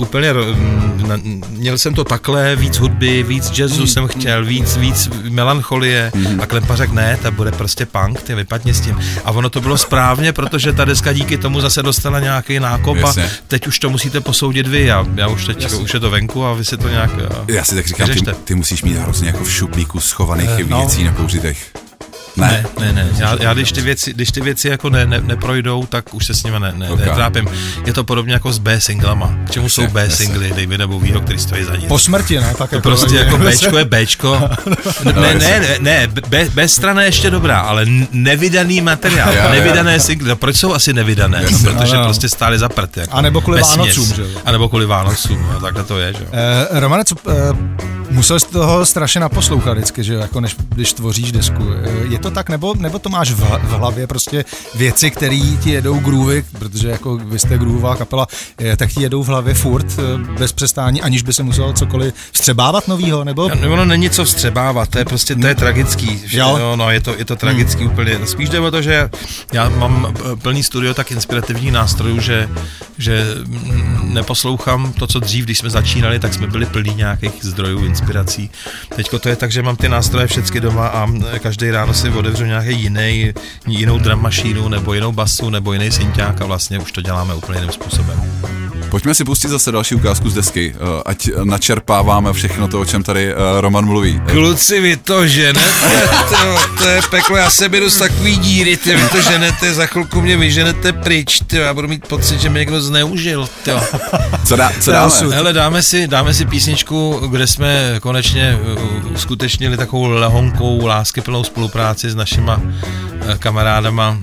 úplně, 0.00 0.32
mm, 0.32 1.04
na, 1.08 1.16
měl 1.48 1.78
jsem 1.78 1.94
to 1.94 2.04
takhle, 2.04 2.56
víc 2.56 2.78
hudby, 2.78 3.22
víc 3.22 3.58
jazzu 3.58 3.86
jsem 3.86 4.08
chtěl, 4.08 4.44
víc, 4.44 4.76
víc 4.76 5.08
melancholie 5.30 6.12
a 6.42 6.46
Klempa 6.46 6.76
řekl, 6.76 6.94
ne, 6.94 7.18
to 7.22 7.30
bude 7.32 7.52
prostě 7.52 7.86
punk, 7.86 8.22
ty 8.22 8.34
vypadni 8.34 8.74
s 8.74 8.80
tím. 8.80 9.00
A 9.24 9.30
ono 9.30 9.50
to 9.50 9.60
bylo 9.60 9.78
správně, 9.78 10.32
protože 10.32 10.72
ta 10.72 10.84
deska 10.84 11.12
díky 11.12 11.38
tomu 11.38 11.60
zase 11.60 11.82
dostala 11.82 12.20
nějaký 12.20 12.60
nákop 12.60 12.96
a 12.96 13.00
Jasně. 13.00 13.30
teď 13.48 13.66
už 13.66 13.78
to 13.78 13.90
musíte 13.90 14.20
posoudit 14.20 14.66
vy. 14.66 14.84
Já, 14.86 15.06
já 15.14 15.28
už 15.28 15.44
teď, 15.46 15.72
už 15.72 15.94
je 15.94 16.00
to 16.00 16.10
venku 16.10 16.44
a 16.44 16.52
vy 16.54 16.64
si 16.64 16.76
to 16.76 16.88
nějak... 16.88 17.10
uh, 17.16 17.22
Já 17.48 17.64
si 17.64 17.74
tak 17.74 17.86
říkám, 17.86 18.06
ty, 18.06 18.12
vyřešte. 18.12 18.34
ty 18.44 18.54
musíš 18.54 18.82
mít 18.82 18.96
hrozně 18.96 19.26
jako 19.26 19.44
v 19.44 19.52
šuplíku 19.52 20.00
schovaných 20.00 20.48
Eh, 20.58 20.64
uh, 20.64 20.70
no. 20.70 20.78
věcí 20.80 21.04
na 21.04 21.12
použitech. 21.12 21.70
Ne, 22.40 22.64
ne, 22.80 22.92
ne. 22.92 23.08
Já, 23.18 23.36
já 23.40 23.54
když, 23.54 23.72
ty 23.72 23.80
věci, 23.80 24.12
když 24.12 24.30
ty 24.30 24.40
věci 24.40 24.68
jako 24.68 24.90
ne, 24.90 25.06
ne, 25.06 25.20
neprojdou, 25.20 25.86
tak 25.86 26.14
už 26.14 26.26
se 26.26 26.34
s 26.34 26.42
nimi 26.42 26.60
ne, 26.60 26.72
ne, 26.76 26.90
okay. 26.90 27.06
netrápím. 27.06 27.48
Je 27.86 27.92
to 27.92 28.04
podobně 28.04 28.32
jako 28.32 28.52
s 28.52 28.58
B 28.58 28.80
singlama. 28.80 29.34
K 29.46 29.50
čemu 29.50 29.68
jsou 29.68 29.86
B 29.86 30.10
singly 30.10 30.50
Davida 30.50 30.86
Bowieho, 30.86 31.20
který 31.20 31.38
stojí 31.38 31.64
za 31.64 31.76
ním? 31.76 31.88
Po 31.88 31.98
smrti, 31.98 32.40
ne? 32.40 32.54
Tak 32.58 32.70
to 32.70 32.80
prostě 32.80 33.16
jako 33.16 33.38
Bčko 33.48 33.78
je 33.78 33.84
Bčko. 33.84 34.40
Ne, 35.04 35.34
ne, 35.34 35.60
ne, 35.60 35.78
ne 35.80 36.06
B, 36.28 36.48
B 36.54 36.68
strana 36.68 37.02
je 37.02 37.08
ještě 37.08 37.30
dobrá, 37.30 37.60
ale 37.60 37.86
nevydaný 38.12 38.80
materiál, 38.80 39.32
nevydané 39.50 40.00
singly. 40.00 40.28
No, 40.28 40.36
proč 40.36 40.56
jsou 40.56 40.74
asi 40.74 40.92
nevydané? 40.92 41.42
No, 41.50 41.72
protože 41.72 41.96
prostě 41.96 42.28
stály 42.28 42.58
za 42.58 42.68
prd. 42.68 42.96
Jako, 42.96 43.16
a 43.16 43.20
nebo 43.20 43.40
kvůli 43.40 43.60
Vánocům, 43.60 44.14
že 44.16 44.24
A 44.44 44.52
nebo 44.52 44.68
kvůli 44.68 44.86
Vánocům, 44.86 45.46
no, 45.52 45.60
takhle 45.60 45.84
to 45.84 45.98
je, 45.98 46.12
že 46.12 46.26
Eh, 46.32 46.80
Romane, 46.80 47.04
co, 47.04 47.16
eh, 47.30 47.97
musel 48.18 48.40
jsi 48.40 48.46
toho 48.46 48.86
strašně 48.86 49.20
naposlouchat 49.20 49.76
vždycky, 49.76 50.04
že 50.04 50.14
jako 50.14 50.40
než, 50.40 50.56
když 50.68 50.92
tvoříš 50.92 51.32
desku. 51.32 51.70
Eh, 51.84 51.90
je 52.08 52.18
to 52.18 52.30
tak, 52.30 52.48
nebo, 52.48 52.74
nebo 52.78 52.98
to 52.98 53.08
máš 53.08 53.30
v, 53.30 53.40
v 53.40 53.70
hlavě 53.70 54.06
prostě 54.06 54.44
věci, 54.74 55.10
které 55.10 55.40
ti 55.62 55.70
jedou 55.70 55.98
groovy, 55.98 56.44
protože 56.58 56.88
jako 56.88 57.16
vy 57.16 57.38
jste 57.38 57.58
groovová 57.58 57.96
kapela, 57.96 58.26
eh, 58.58 58.76
tak 58.76 58.90
ti 58.90 59.02
jedou 59.02 59.22
v 59.22 59.26
hlavě 59.26 59.54
furt 59.54 59.86
eh, 59.98 60.38
bez 60.38 60.52
přestání, 60.52 61.02
aniž 61.02 61.22
by 61.22 61.32
se 61.32 61.42
musel 61.42 61.72
cokoliv 61.72 62.14
vstřebávat 62.32 62.88
novýho, 62.88 63.24
nebo? 63.24 63.48
No, 63.48 63.72
ono 63.72 63.84
není 63.84 64.10
co 64.10 64.24
vstřebávat, 64.24 64.88
to 64.88 64.98
je 64.98 65.04
prostě, 65.04 65.34
to 65.34 65.46
je 65.46 65.54
tragický. 65.54 66.22
Jo? 66.30 66.58
No, 66.58 66.76
no, 66.76 66.90
je 66.90 67.00
to, 67.00 67.14
je 67.18 67.24
to 67.24 67.36
tragický 67.36 67.82
hmm. 67.82 67.92
úplně. 67.92 68.18
Spíš 68.26 68.48
jde 68.48 68.60
o 68.60 68.70
to, 68.70 68.82
že 68.82 69.10
já 69.52 69.68
mám 69.68 70.14
plný 70.42 70.62
studio 70.62 70.94
tak 70.94 71.10
inspirativních 71.10 71.72
nástrojů, 71.72 72.20
že, 72.20 72.48
že 72.98 73.26
neposlouchám 74.02 74.92
to, 74.92 75.06
co 75.06 75.20
dřív, 75.20 75.44
když 75.44 75.58
jsme 75.58 75.70
začínali, 75.70 76.18
tak 76.18 76.34
jsme 76.34 76.46
byli 76.46 76.66
plní 76.66 76.94
nějakých 76.94 77.32
zdrojů, 77.44 77.84
inspirací. 78.08 78.50
Teďko 78.96 79.18
to 79.18 79.28
je 79.28 79.36
tak, 79.36 79.52
že 79.52 79.62
mám 79.62 79.76
ty 79.76 79.88
nástroje 79.88 80.26
všechny 80.26 80.60
doma 80.60 80.88
a 80.88 81.06
každý 81.38 81.70
ráno 81.70 81.94
si 81.94 82.10
otevřu 82.10 82.44
nějaký 82.44 82.80
jiný, 82.80 83.32
jinou 83.66 83.98
drum 83.98 84.22
mašínu, 84.22 84.68
nebo 84.68 84.94
jinou 84.94 85.12
basu, 85.12 85.50
nebo 85.50 85.72
jiný 85.72 85.90
synťák 85.90 86.40
a 86.40 86.46
vlastně 86.46 86.78
už 86.78 86.92
to 86.92 87.00
děláme 87.00 87.34
úplně 87.34 87.58
jiným 87.58 87.72
způsobem. 87.72 88.20
Pojďme 88.90 89.14
si 89.14 89.24
pustit 89.24 89.48
zase 89.48 89.72
další 89.72 89.94
ukázku 89.94 90.30
z 90.30 90.34
desky, 90.34 90.74
eh, 90.74 91.02
ať 91.06 91.30
načerpáváme 91.44 92.32
všechno 92.32 92.68
to, 92.68 92.80
o 92.80 92.84
čem 92.84 93.02
tady 93.02 93.32
eh, 93.32 93.34
Roman 93.60 93.84
mluví. 93.84 94.20
Kluci, 94.30 94.80
vy 94.80 94.96
to 94.96 95.26
ženete, 95.26 96.08
to, 96.28 96.58
to 96.78 96.88
je 96.88 97.00
peklo, 97.10 97.36
já 97.36 97.50
se 97.50 97.68
beru 97.68 97.90
z 97.90 97.96
takový 97.96 98.36
díry, 98.36 98.76
ty, 98.76 98.96
vy 98.96 99.08
to 99.08 99.20
ženete, 99.20 99.74
za 99.74 99.86
chvilku 99.86 100.20
mě 100.20 100.36
vyženete 100.36 100.92
pryč, 100.92 101.40
ty, 101.46 101.56
já 101.56 101.74
budu 101.74 101.88
mít 101.88 102.06
pocit, 102.08 102.40
že 102.40 102.50
mě 102.50 102.58
někdo 102.58 102.80
zneužil, 102.80 103.48
ty. 103.62 103.70
Co, 104.44 104.56
dá, 104.56 104.72
co 104.80 104.92
dáme? 104.92 105.14
Hele, 105.30 105.52
dáme 105.52 105.82
si, 105.82 106.08
dáme 106.08 106.34
si 106.34 106.46
písničku, 106.46 107.20
kde 107.30 107.46
jsme 107.46 107.96
konečně 108.00 108.58
uh, 109.04 109.12
uskutečnili 109.12 109.76
takovou 109.76 110.06
lehonkou, 110.06 110.86
láskyplnou 110.86 111.44
spolupráci 111.44 112.10
s 112.10 112.14
našima 112.14 112.60
kamarádama 113.38 114.18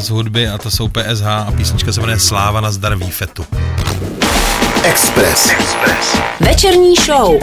z 0.00 0.10
hudby 0.10 0.48
a 0.48 0.58
to 0.58 0.70
jsou 0.70 0.88
PSH 0.88 1.26
a 1.26 1.52
písnička 1.56 1.92
se 1.92 2.00
jmenuje 2.00 2.18
Sláva 2.18 2.60
na 2.60 2.70
zdar 2.70 2.96
výfetu. 2.96 3.46
Express. 4.82 5.50
Express. 5.50 6.18
Večerní 6.40 6.94
show. 6.96 7.38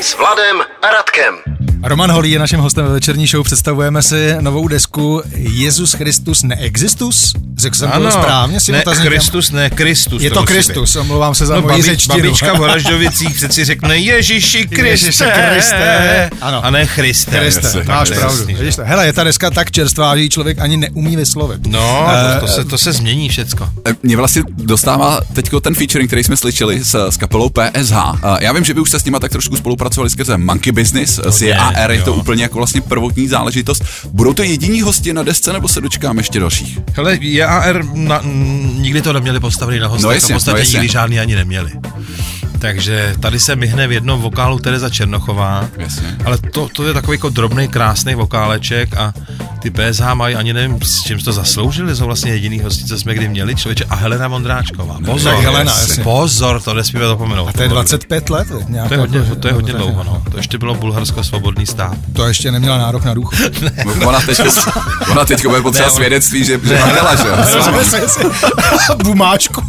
S 0.00 0.16
Vladem 0.16 0.60
a 0.82 0.90
Radkem. 0.90 1.57
Roman 1.82 2.10
Holý 2.10 2.30
je 2.30 2.38
naším 2.38 2.58
hostem 2.58 2.84
ve 2.84 2.92
večerní 2.92 3.26
show. 3.26 3.44
Představujeme 3.44 4.02
si 4.02 4.36
novou 4.40 4.68
desku 4.68 5.22
Jezus 5.36 5.92
Christus 5.92 6.42
neexistus? 6.42 7.32
Řekl 7.58 7.76
jsem 7.76 7.90
ano, 7.92 8.04
to 8.04 8.10
správně 8.10 8.60
si 8.60 8.72
ne, 8.72 8.84
Christus, 8.94 9.50
ne 9.50 9.70
Kristus. 9.70 10.22
Je 10.22 10.30
to 10.30 10.42
Kristus, 10.42 10.96
omlouvám 10.96 11.34
se 11.34 11.46
za 11.46 11.54
no, 11.54 11.62
moji 11.62 11.82
řečtinu. 11.82 12.16
Babička 12.16 12.52
v 12.52 12.56
Hražďovicích 12.62 13.34
přeci 13.34 13.64
řekne 13.64 13.98
Ježíši 13.98 14.66
Kriste. 14.66 14.88
Ježíši 14.88 15.24
Kriste. 15.24 16.30
Ano. 16.40 16.64
A 16.64 16.70
ne 16.70 16.86
Christe. 16.86 17.38
Kriste, 17.38 17.84
máš 17.84 18.10
pravdu. 18.10 18.46
Hele, 18.82 19.06
je 19.06 19.12
ta 19.12 19.24
deska 19.24 19.50
tak 19.50 19.70
čerstvá, 19.70 20.16
že 20.16 20.22
ji 20.22 20.28
člověk 20.28 20.58
ani 20.58 20.76
neumí 20.76 21.16
vyslovit. 21.16 21.66
No, 21.66 22.04
uh, 22.04 22.40
to, 22.40 22.46
to, 22.46 22.52
se, 22.52 22.64
to 22.64 22.78
se 22.78 22.92
změní 22.92 23.28
všecko. 23.28 23.70
Eh, 23.88 23.94
mě 24.02 24.16
vlastně 24.16 24.42
dostává 24.48 25.20
teď 25.32 25.50
ten 25.60 25.74
featuring, 25.74 26.10
který 26.10 26.24
jsme 26.24 26.36
slyšeli 26.36 26.84
s, 26.84 27.08
s 27.08 27.16
kapelou 27.16 27.48
PSH. 27.48 27.92
Uh, 27.92 28.36
já 28.40 28.52
vím, 28.52 28.64
že 28.64 28.74
vy 28.74 28.80
už 28.80 28.90
se 28.90 29.00
s 29.00 29.04
nima 29.04 29.20
tak 29.20 29.32
trošku 29.32 29.56
spolupracovali 29.56 30.10
skrze 30.10 30.38
Monkey 30.38 30.72
Business, 30.72 31.20
s 31.28 31.42
AR, 31.68 31.90
je 31.90 32.02
to 32.02 32.14
úplně 32.14 32.42
jako 32.42 32.56
vlastně 32.58 32.80
prvotní 32.80 33.28
záležitost. 33.28 33.84
Budou 34.12 34.32
to 34.32 34.42
jediní 34.42 34.82
hosti 34.82 35.12
na 35.12 35.22
desce, 35.22 35.52
nebo 35.52 35.68
se 35.68 35.80
dočkáme 35.80 36.20
ještě 36.20 36.40
dalších? 36.40 36.78
Hele, 36.94 37.18
JAR 37.20 37.84
na, 37.94 38.20
nikdy 38.74 39.02
to 39.02 39.12
neměli 39.12 39.40
postavený 39.40 39.78
na 39.78 39.88
hostech 39.88 40.04
no 40.04 40.12
jasně, 40.12 40.34
a 40.34 40.36
v 40.36 40.38
podstatě 40.38 40.64
no 40.64 40.70
nikdy 40.70 40.88
žádný 40.88 41.20
ani 41.20 41.34
neměli. 41.34 41.70
Takže 42.58 43.14
tady 43.20 43.40
se 43.40 43.56
myhne 43.56 43.86
v 43.86 43.92
jednom 43.92 44.20
vokálu 44.20 44.58
Tereza 44.58 44.90
Černochová, 44.90 45.68
Jasně. 45.76 46.16
ale 46.24 46.38
to, 46.38 46.68
to 46.68 46.86
je 46.86 46.94
takový 46.94 47.14
jako 47.14 47.28
drobný, 47.28 47.68
krásný 47.68 48.14
vokáleček 48.14 48.96
a 48.96 49.12
ty 49.58 49.70
PSH 49.70 50.14
mají, 50.14 50.34
ani 50.34 50.52
nevím, 50.52 50.78
s 50.82 51.02
čím 51.02 51.18
to 51.18 51.32
zasloužili, 51.32 51.96
jsou 51.96 52.04
vlastně 52.04 52.32
jediný 52.32 52.60
hosti, 52.60 52.84
co 52.84 52.98
jsme 52.98 53.14
kdy 53.14 53.28
měli, 53.28 53.56
člověče, 53.56 53.84
a 53.90 53.94
Helena 53.94 54.28
Mondráčková. 54.28 54.98
Pozor, 55.06 55.32
no, 55.32 55.40
Helena, 55.40 55.72
jasně. 55.72 56.04
pozor, 56.04 56.60
to 56.60 56.74
nesmíme 56.74 57.06
zapomenout. 57.06 57.48
A 57.48 57.52
to 57.52 57.62
je 57.62 57.68
25 57.68 58.30
let? 58.30 58.48
To 58.88 58.94
je 58.94 59.00
hodně, 59.00 59.22
to 59.22 59.48
je 59.48 59.54
hodně 59.54 59.72
dlouho, 59.72 60.04
no. 60.04 60.22
To 60.30 60.36
ještě 60.36 60.58
bylo 60.58 60.74
Bulharsko 60.74 61.24
svobodný 61.24 61.66
stát. 61.66 61.96
To 62.12 62.26
ještě 62.26 62.52
neměla 62.52 62.78
nárok 62.78 63.04
na 63.04 63.14
důchod. 63.14 63.38
ona 64.06 64.20
teď, 64.20 64.40
ona 65.10 65.24
teď 65.24 65.46
bude 65.46 65.62
potřeba 65.62 65.90
svědectví, 65.90 66.44
že, 66.44 66.60
že 66.64 66.78
že? 66.78 66.88
Bumáčku. 69.04 69.62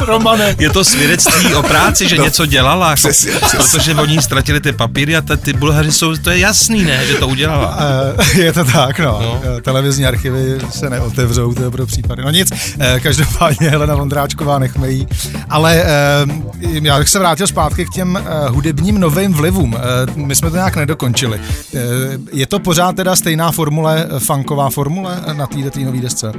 Romane. 0.06 0.56
Je 0.58 0.70
to 0.70 0.84
svědectví 0.84 1.54
o 1.54 1.62
práci, 1.62 2.08
že 2.08 2.16
no, 2.16 2.24
něco 2.24 2.46
dělala, 2.46 2.90
jako, 2.90 2.96
přesně, 2.96 3.32
přesně. 3.32 3.58
protože 3.58 3.94
oni 3.94 4.22
ztratili 4.22 4.60
ty 4.60 4.72
papíry 4.72 5.16
a 5.16 5.22
ty 5.36 5.52
Bulhaři 5.52 5.92
jsou, 5.92 6.16
to 6.16 6.30
je 6.30 6.38
jasný, 6.38 6.84
ne, 6.84 7.06
že 7.06 7.14
to 7.14 7.28
udělala. 7.28 7.76
Uh, 8.18 8.38
je 8.38 8.52
to 8.64 8.72
tak, 8.72 8.98
no. 8.98 9.20
no. 9.22 9.40
Eh, 9.42 9.60
televizní 9.60 10.06
archivy 10.06 10.58
se 10.70 10.90
neotevřou, 10.90 11.54
to 11.54 11.62
je 11.62 11.70
pro 11.70 11.86
případy. 11.86 12.22
No 12.22 12.30
nic, 12.30 12.50
uh, 12.50 12.98
každopádně 13.02 13.70
Helena 13.70 13.94
Vondráčková, 13.94 14.58
nechme 14.58 14.90
jí. 14.90 15.08
Ale 15.50 15.84
uh, 16.24 16.62
já 16.62 16.98
bych 16.98 17.08
se 17.08 17.18
vrátil 17.18 17.46
zpátky 17.46 17.86
k 17.86 17.90
těm 17.90 18.18
hudebním 18.48 19.00
novým 19.00 19.34
vlivům. 19.34 19.76
My 20.14 20.36
jsme 20.36 20.50
to 20.50 20.56
nějak 20.56 20.76
nedokončili. 20.76 21.40
Je 22.32 22.46
to 22.46 22.58
pořád 22.58 22.96
teda 22.96 23.16
stejná 23.16 23.52
formule, 23.52 24.08
funková 24.18 24.70
formule 24.70 25.20
na 25.32 25.46
této 25.46 25.80
nové 25.80 26.00
desce? 26.00 26.32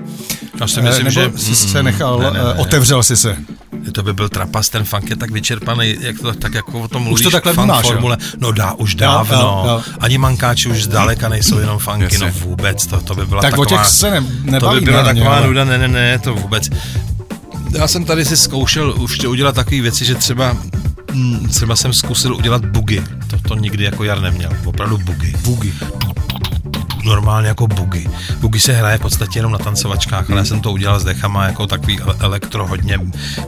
Já 0.60 0.68
si 0.68 0.82
myslím, 0.82 1.06
uh, 1.06 1.12
že... 1.12 1.32
jsi 1.36 1.56
se 1.56 1.84
nechal, 1.84 2.20
ne, 2.20 2.32
ne, 2.32 2.40
ne. 2.40 2.54
otevřel 2.54 3.04
si 3.04 3.18
se? 3.18 3.38
To 3.92 4.04
by 4.04 4.14
byl 4.14 4.30
trapas, 4.30 4.70
ten 4.70 4.84
funk 4.84 5.10
je 5.10 5.16
tak 5.16 5.32
vyčerpaný, 5.32 5.96
jak 6.00 6.20
to, 6.20 6.34
tak 6.34 6.54
jako 6.54 6.80
o 6.80 6.88
tom 6.88 7.04
mluvíš. 7.04 7.20
Už 7.20 7.24
to 7.24 7.30
takhle 7.32 7.54
vnímáš, 7.54 7.86
formule. 7.86 8.18
Jo? 8.20 8.28
No 8.40 8.52
dá, 8.52 8.74
už 8.74 8.96
dávno. 8.96 9.38
Jo, 9.38 9.64
jo, 9.66 9.72
jo. 9.76 9.84
Ani 10.00 10.18
mankáči 10.18 10.70
už 10.70 10.84
zdaleka 10.84 11.30
nejsou 11.30 11.60
jenom 11.60 11.80
funky, 11.80 12.18
no 12.18 12.32
vůbec, 12.32 12.88
to, 12.88 13.02
to 13.02 13.16
by 13.16 13.26
byla 13.26 13.42
tak 13.42 13.52
taková... 13.52 13.66
Tak 13.66 13.80
o 13.80 13.84
těch 13.84 13.88
se 13.90 14.12
ne, 14.12 14.24
nebaví, 14.44 14.76
To 14.76 14.86
by 14.86 14.92
byla 14.92 15.04
ne, 15.04 15.14
taková 15.14 15.40
nuda, 15.40 15.66
ne, 15.66 15.78
ne, 15.78 15.88
ne, 15.88 16.20
to 16.20 16.36
vůbec. 16.36 16.70
Já 17.78 17.88
jsem 17.88 18.06
tady 18.06 18.26
si 18.26 18.38
zkoušel 18.38 18.96
už 18.98 19.20
udělat 19.20 19.56
takové 19.56 19.82
věci, 19.82 20.06
že 20.06 20.16
třeba 20.16 20.58
hm, 21.14 21.48
třeba 21.48 21.76
jsem 21.76 21.94
zkusil 21.94 22.36
udělat 22.36 22.66
bugy. 22.66 23.04
To, 23.28 23.40
to 23.48 23.56
nikdy 23.56 23.84
jako 23.84 24.04
jar 24.04 24.22
neměl. 24.22 24.52
Opravdu 24.66 24.98
bugy. 24.98 25.34
Bugy 25.44 25.74
normálně 27.10 27.48
jako 27.48 27.68
bugy. 27.68 28.10
Bugy 28.40 28.60
se 28.60 28.74
hraje 28.74 28.98
v 28.98 29.02
podstatě 29.02 29.40
jenom 29.40 29.52
na 29.52 29.58
tancovačkách, 29.58 30.30
ale 30.30 30.40
já 30.40 30.46
jsem 30.46 30.62
to 30.62 30.72
udělal 30.72 31.00
s 31.00 31.04
dechama 31.04 31.46
jako 31.46 31.68
takový 31.68 32.00
elektro, 32.20 32.68
hodně 32.68 33.00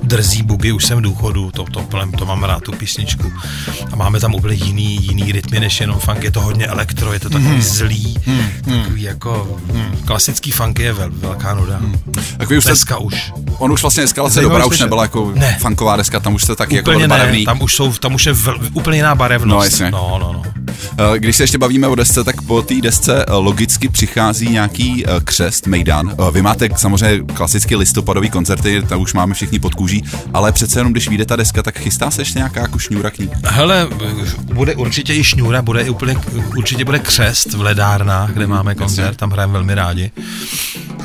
drzí 0.03 0.43
bugy, 0.43 0.71
už 0.71 0.85
jsem 0.85 0.97
v 0.97 1.01
důchodu, 1.01 1.51
to, 1.51 1.63
to, 1.63 1.81
to, 1.81 1.97
to 2.17 2.25
mám 2.25 2.43
rád, 2.43 2.63
tu 2.63 2.71
písničku. 2.71 3.33
A 3.91 3.95
máme 3.95 4.19
tam 4.19 4.35
úplně 4.35 4.55
jiný, 4.55 4.99
jiný 5.01 5.31
rytmy 5.31 5.59
než 5.59 5.81
jenom 5.81 5.99
funk, 5.99 6.23
je 6.23 6.31
to 6.31 6.41
hodně 6.41 6.67
elektro, 6.67 7.13
je 7.13 7.19
to 7.19 7.29
takový 7.29 7.49
hmm. 7.49 7.61
zlý, 7.61 8.17
hmm. 8.25 8.49
takový 8.65 9.01
jako 9.01 9.59
hmm. 9.73 9.97
klasický 10.05 10.51
funk 10.51 10.79
je 10.79 10.93
vel, 10.93 11.09
velká 11.13 11.53
nuda. 11.53 11.77
Hmm. 11.77 11.95
Tak 12.37 12.49
vy 12.49 12.57
už 12.57 12.63
Dneska 12.63 12.95
jste, 12.95 13.03
už. 13.03 13.31
On 13.57 13.71
už 13.71 13.81
vlastně 13.81 14.03
eskalace 14.03 14.41
dobra 14.41 14.65
už 14.65 14.79
nebyla 14.79 15.03
jako 15.03 15.31
ne. 15.35 15.57
funková 15.61 15.95
deska, 15.95 16.19
tam 16.19 16.35
už 16.35 16.43
jste 16.43 16.55
taky 16.55 16.75
jako 16.75 16.91
úplně 16.91 17.03
jako 17.03 17.09
barevný. 17.09 17.39
Ne, 17.39 17.45
tam 17.45 17.61
už 17.61 17.75
jsou, 17.75 17.93
tam 17.93 18.13
už 18.15 18.25
je 18.25 18.33
vel, 18.33 18.57
úplně 18.73 18.97
jiná 18.97 19.15
barevnost. 19.15 19.57
No, 19.57 19.63
jasně. 19.63 19.91
no, 19.91 20.17
no, 20.21 20.33
no. 20.33 20.43
Eh, 20.97 21.19
když 21.19 21.35
se 21.35 21.43
ještě 21.43 21.57
bavíme 21.57 21.87
o 21.87 21.95
desce, 21.95 22.23
tak 22.23 22.41
po 22.41 22.61
té 22.61 22.81
desce 22.81 23.25
eh, 23.27 23.33
logicky 23.33 23.89
přichází 23.89 24.49
nějaký 24.49 25.03
eh, 25.05 25.09
křest, 25.23 25.67
Mejdan. 25.67 26.15
Vy 26.31 26.41
máte 26.41 26.69
samozřejmě 26.75 27.33
klasicky 27.33 27.75
listopadový 27.75 28.29
koncerty, 28.29 28.83
tam 28.89 29.01
už 29.01 29.13
máme 29.13 29.33
všichni 29.33 29.59
pod 29.59 29.75
kůží, 29.75 30.03
ale 30.33 30.51
přece 30.51 30.79
jenom, 30.79 30.91
když 30.91 31.07
vyjde 31.07 31.25
ta 31.25 31.35
deska, 31.35 31.63
tak 31.63 31.79
chystá 31.79 32.11
se 32.11 32.21
ještě 32.21 32.39
nějaká 32.39 32.61
jako 32.61 32.79
šňůra 32.79 33.09
k 33.09 33.19
ní? 33.19 33.29
Hele, 33.45 33.87
bude 34.43 34.75
určitě 34.75 35.15
i 35.15 35.23
šňůra, 35.23 35.61
bude 35.61 35.81
i 35.81 35.89
úplně, 35.89 36.15
určitě 36.57 36.85
bude 36.85 36.99
křest 36.99 37.53
v 37.53 37.61
ledárnách, 37.61 38.31
kde 38.31 38.47
máme 38.47 38.75
koncert, 38.75 39.17
tam 39.17 39.31
hrajeme 39.31 39.53
velmi 39.53 39.75
rádi. 39.75 40.11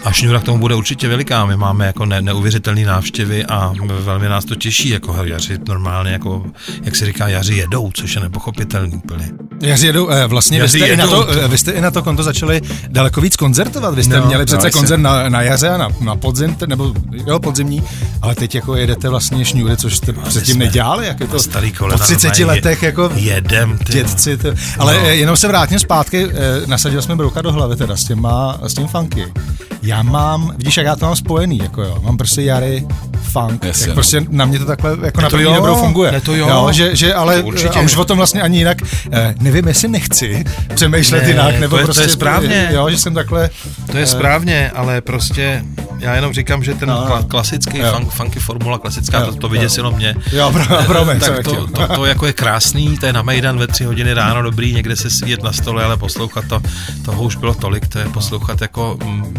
A 0.07 0.13
šňůra 0.13 0.41
k 0.41 0.45
tomu 0.45 0.59
bude 0.59 0.75
určitě 0.75 1.09
veliká. 1.09 1.47
My 1.47 1.57
máme 1.57 1.87
jako 1.87 2.07
ne, 2.07 2.23
neuvěřitelné 2.23 2.85
návštěvy 2.87 3.45
a 3.45 3.73
velmi 4.01 4.29
nás 4.29 4.45
to 4.45 4.55
těší, 4.55 4.89
jako 4.89 5.17
jaři 5.25 5.59
normálně, 5.69 6.11
jako, 6.13 6.45
jak 6.83 6.97
se 6.97 7.07
říká, 7.07 7.29
jaři 7.29 7.55
jedou, 7.55 7.91
což 7.95 8.15
je 8.15 8.21
nepochopitelný 8.21 8.95
úplně. 8.97 9.31
Jaři 9.61 9.87
jedou, 9.87 10.11
eh, 10.11 10.27
vlastně 10.27 10.59
Jaři 10.59 10.79
vy, 10.79 10.85
jste 10.85 10.93
i 10.93 10.97
na 10.97 11.05
jedou. 11.05 11.23
to, 11.25 11.31
eh, 11.31 11.49
vy 11.49 11.59
jste 11.59 11.73
i 11.73 11.81
na 11.81 11.91
to 11.91 12.03
konto 12.03 12.23
začali 12.23 12.61
daleko 12.89 13.21
víc 13.21 13.37
koncertovat. 13.37 13.95
Vy 13.95 14.05
jste 14.05 14.21
No, 14.21 14.27
měli 14.27 14.45
přece 14.45 14.67
no, 14.67 14.71
koncert 14.71 14.99
na, 15.01 15.29
na 15.29 15.43
jaře 15.43 15.69
a 15.69 15.77
na, 15.77 15.89
na 16.01 16.17
podzim, 16.17 16.57
nebo 16.67 16.93
jo, 17.27 17.39
podzimní, 17.39 17.83
ale 18.23 18.35
teď 18.35 18.55
jako 18.55 18.77
jedete 18.77 19.09
vlastně 19.09 19.45
šňůry, 19.45 19.77
což 19.77 19.97
jste 19.97 20.13
předtím 20.13 20.55
jsme 20.55 20.65
nedělali. 20.65 21.07
Jak 21.07 21.21
je 21.21 21.27
to 21.27 21.39
Starý 21.39 21.73
kolena. 21.73 21.99
po 21.99 22.05
30 22.05 22.27
normálně 22.29 22.45
letech 22.47 22.83
jako 22.83 23.11
Jedem, 23.15 23.79
ty. 23.79 23.93
dětci. 23.93 24.37
To, 24.37 24.49
ale 24.79 24.95
No. 24.95 25.01
no. 25.03 25.07
jenom 25.09 25.37
se 25.37 25.49
vrátím 25.49 25.79
zpátky, 25.79 26.27
eh, 26.31 26.67
nasadil 26.67 27.03
jsme 27.03 27.17
brouka 27.17 27.43
do 27.43 27.53
hlavy 27.53 27.77
teda 27.77 27.97
s, 27.97 28.05
těma, 28.05 28.59
s 28.67 28.75
tím 28.75 28.87
funky. 28.87 29.27
Já 29.83 29.96
mám, 30.03 30.53
vidíš, 30.57 30.77
jak 30.77 30.87
já 30.87 30.97
to 30.97 31.07
mám 31.07 31.17
spojený, 31.17 31.59
jako 31.59 31.83
jo, 31.83 31.99
mám 32.03 32.17
prostě 32.17 32.43
jary, 32.43 32.87
funk, 33.23 33.65
Jasně, 33.65 33.83
jak 33.83 33.89
no. 33.89 33.95
prostě 33.95 34.23
na 34.29 34.45
mě 34.45 34.59
to 34.59 34.65
takhle 34.65 34.97
jako 35.03 35.21
na 35.21 35.29
to 35.31 35.37
první 35.37 35.45
jo, 35.51 35.55
dobrou 35.57 35.77
funguje. 35.77 36.13
ne, 36.13 36.21
to 36.21 36.35
jo. 36.35 36.69
že, 36.73 36.97
že 36.97 37.15
ale 37.15 37.41
To 37.43 37.47
určitě. 37.47 37.79
a 37.79 37.83
už 37.83 37.97
o 37.97 38.05
tom 38.05 38.17
vlastně 38.17 38.43
ani 38.43 38.59
jinak, 38.59 38.79
eh, 39.13 39.35
nevím, 39.41 39.69
jestli 39.69 39.89
nechci 39.89 40.45
přemýšlet 40.75 41.23
Ne, 41.23 41.29
jinak, 41.29 41.61
nebo 41.61 41.77
to 41.77 41.81
je- 41.81 41.85
to 41.85 41.91
je 41.91 41.95
prostě, 41.95 42.09
správně. 42.09 42.69
jo, 42.73 42.91
že 42.91 42.99
jsem 42.99 43.15
takhle, 43.15 43.51
To 43.93 43.99
je 43.99 44.07
správně, 44.07 44.71
ale 44.75 45.01
prostě 45.01 45.65
já 45.99 46.15
jenom 46.15 46.33
říkám, 46.33 46.65
že 46.65 46.75
ten 46.75 46.89
No, 46.89 46.95
no. 46.95 47.07
kla- 47.07 47.27
klasický 47.27 47.79
Jo. 47.79 47.93
funk, 47.97 48.11
funky 48.13 48.41
formula 48.41 48.79
klasická, 48.79 49.19
Jo, 49.21 49.27
to, 49.27 49.33
to 49.35 49.47
jo. 49.47 49.51
vyděsilo 49.51 49.91
mě. 49.93 50.15
jo, 50.33 50.53
pro, 50.53 50.77
promiň, 50.87 51.21
co 51.21 51.27
tak 51.27 51.37
já 51.37 51.43
to, 51.43 51.51
chtěl. 51.51 51.67
to, 51.89 51.95
to, 51.95 52.05
jako 52.05 52.27
je 52.27 52.33
krásný, 52.33 52.99
to 52.99 53.07
je 53.07 53.13
na 53.13 53.23
Mejdan 53.23 53.59
ve 53.59 53.67
tři 53.67 53.85
hodiny 53.85 54.15
ráno 54.15 54.43
dobrý, 54.43 54.75
někde 54.75 54.97
se 54.97 55.11
svíjet 55.11 55.43
na 55.43 55.53
stole, 55.53 55.85
ale 55.85 55.97
poslouchat 55.97 56.45
to, 56.49 56.61
toho 57.05 57.23
už 57.23 57.37
bylo 57.37 57.55
tolik, 57.55 57.89
to 57.89 57.99
je 57.99 58.05
poslouchat 58.05 58.61
jako 58.61 58.99
mm, 59.05 59.35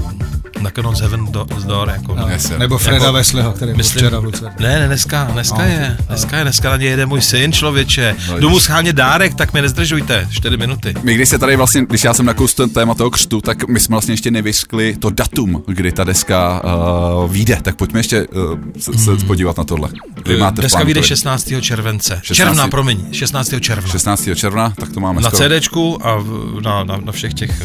On 0.84 0.96
Heaven 1.02 1.26
do, 1.32 1.46
z 1.58 1.64
Door, 1.66 1.90
jako, 1.90 2.16
no. 2.16 2.28
Jasně. 2.28 2.58
Nebo 2.58 2.78
Freda 2.78 2.98
Jako- 3.06 3.14
Wesleyho, 3.14 3.52
který 3.52 3.74
Myslím, 3.74 4.00
včera 4.02 4.20
v 4.20 4.24
Lucer. 4.24 4.52
ne, 4.60 4.80
ne, 4.80 4.88
dneska, 4.88 5.24
dneska 5.24 5.58
No. 5.58 5.64
je, 5.64 5.98
dneska 6.08 6.38
je, 6.38 6.44
dneska 6.44 6.70
na 6.70 6.78
ně 6.78 6.86
jede 6.86 7.06
můj 7.06 7.22
syn, 7.22 7.54
člověče. 7.54 8.16
No, 8.30 8.40
Jdu 8.40 8.50
mu 8.50 8.56
vidíš. 8.56 8.64
schánět 8.64 8.96
dárek, 8.96 9.36
tak 9.36 9.54
mě 9.54 9.62
nezdržujte, 9.62 10.28
čtyři 10.32 10.58
minuty. 10.58 10.94
My 11.04 11.16
když 11.16 11.30
se 11.30 11.40
tady 11.40 11.56
vlastně, 11.56 11.86
když 11.86 12.04
já 12.04 12.14
jsem 12.14 12.26
nakous 12.26 12.54
ten 12.54 12.70
téma 12.70 12.94
toho 12.96 13.10
křtu, 13.12 13.42
tak 13.42 13.68
my 13.68 13.80
jsme 13.80 13.94
vlastně 13.94 14.14
ještě 14.14 14.32
nevyskli 14.32 14.96
to 15.00 15.10
datum, 15.10 15.64
kdy 15.68 15.92
ta 15.92 16.04
deska 16.04 16.62
uh, 17.24 17.32
vyjde, 17.32 17.58
tak 17.62 17.76
pojďme 17.76 18.00
ještě 18.00 18.28
uh, 18.28 18.60
se, 18.80 18.94
se 18.98 19.26
podívat 19.26 19.58
na 19.58 19.64
tohle. 19.64 19.90
Kdy 20.24 20.38
máte 20.38 20.68
plánu 20.70 20.86
vyjde 20.86 21.02
to- 21.02 21.08
16. 21.08 21.54
července. 21.62 22.20
16. 22.24 22.36
Června, 22.38 22.68
promiň, 22.68 23.14
16. 23.14 23.54
června. 23.60 23.90
16. 23.90 24.30
června, 24.36 24.74
tak 24.80 24.90
to 24.94 25.00
máme 25.00 25.22
Na 25.22 25.30
skoro. 25.30 25.50
CDčku 25.50 26.08
a 26.08 26.16
v- 26.16 26.60
na, 26.62 26.84
na, 26.84 26.98
na 26.98 27.12
všech 27.12 27.34
těch 27.34 27.62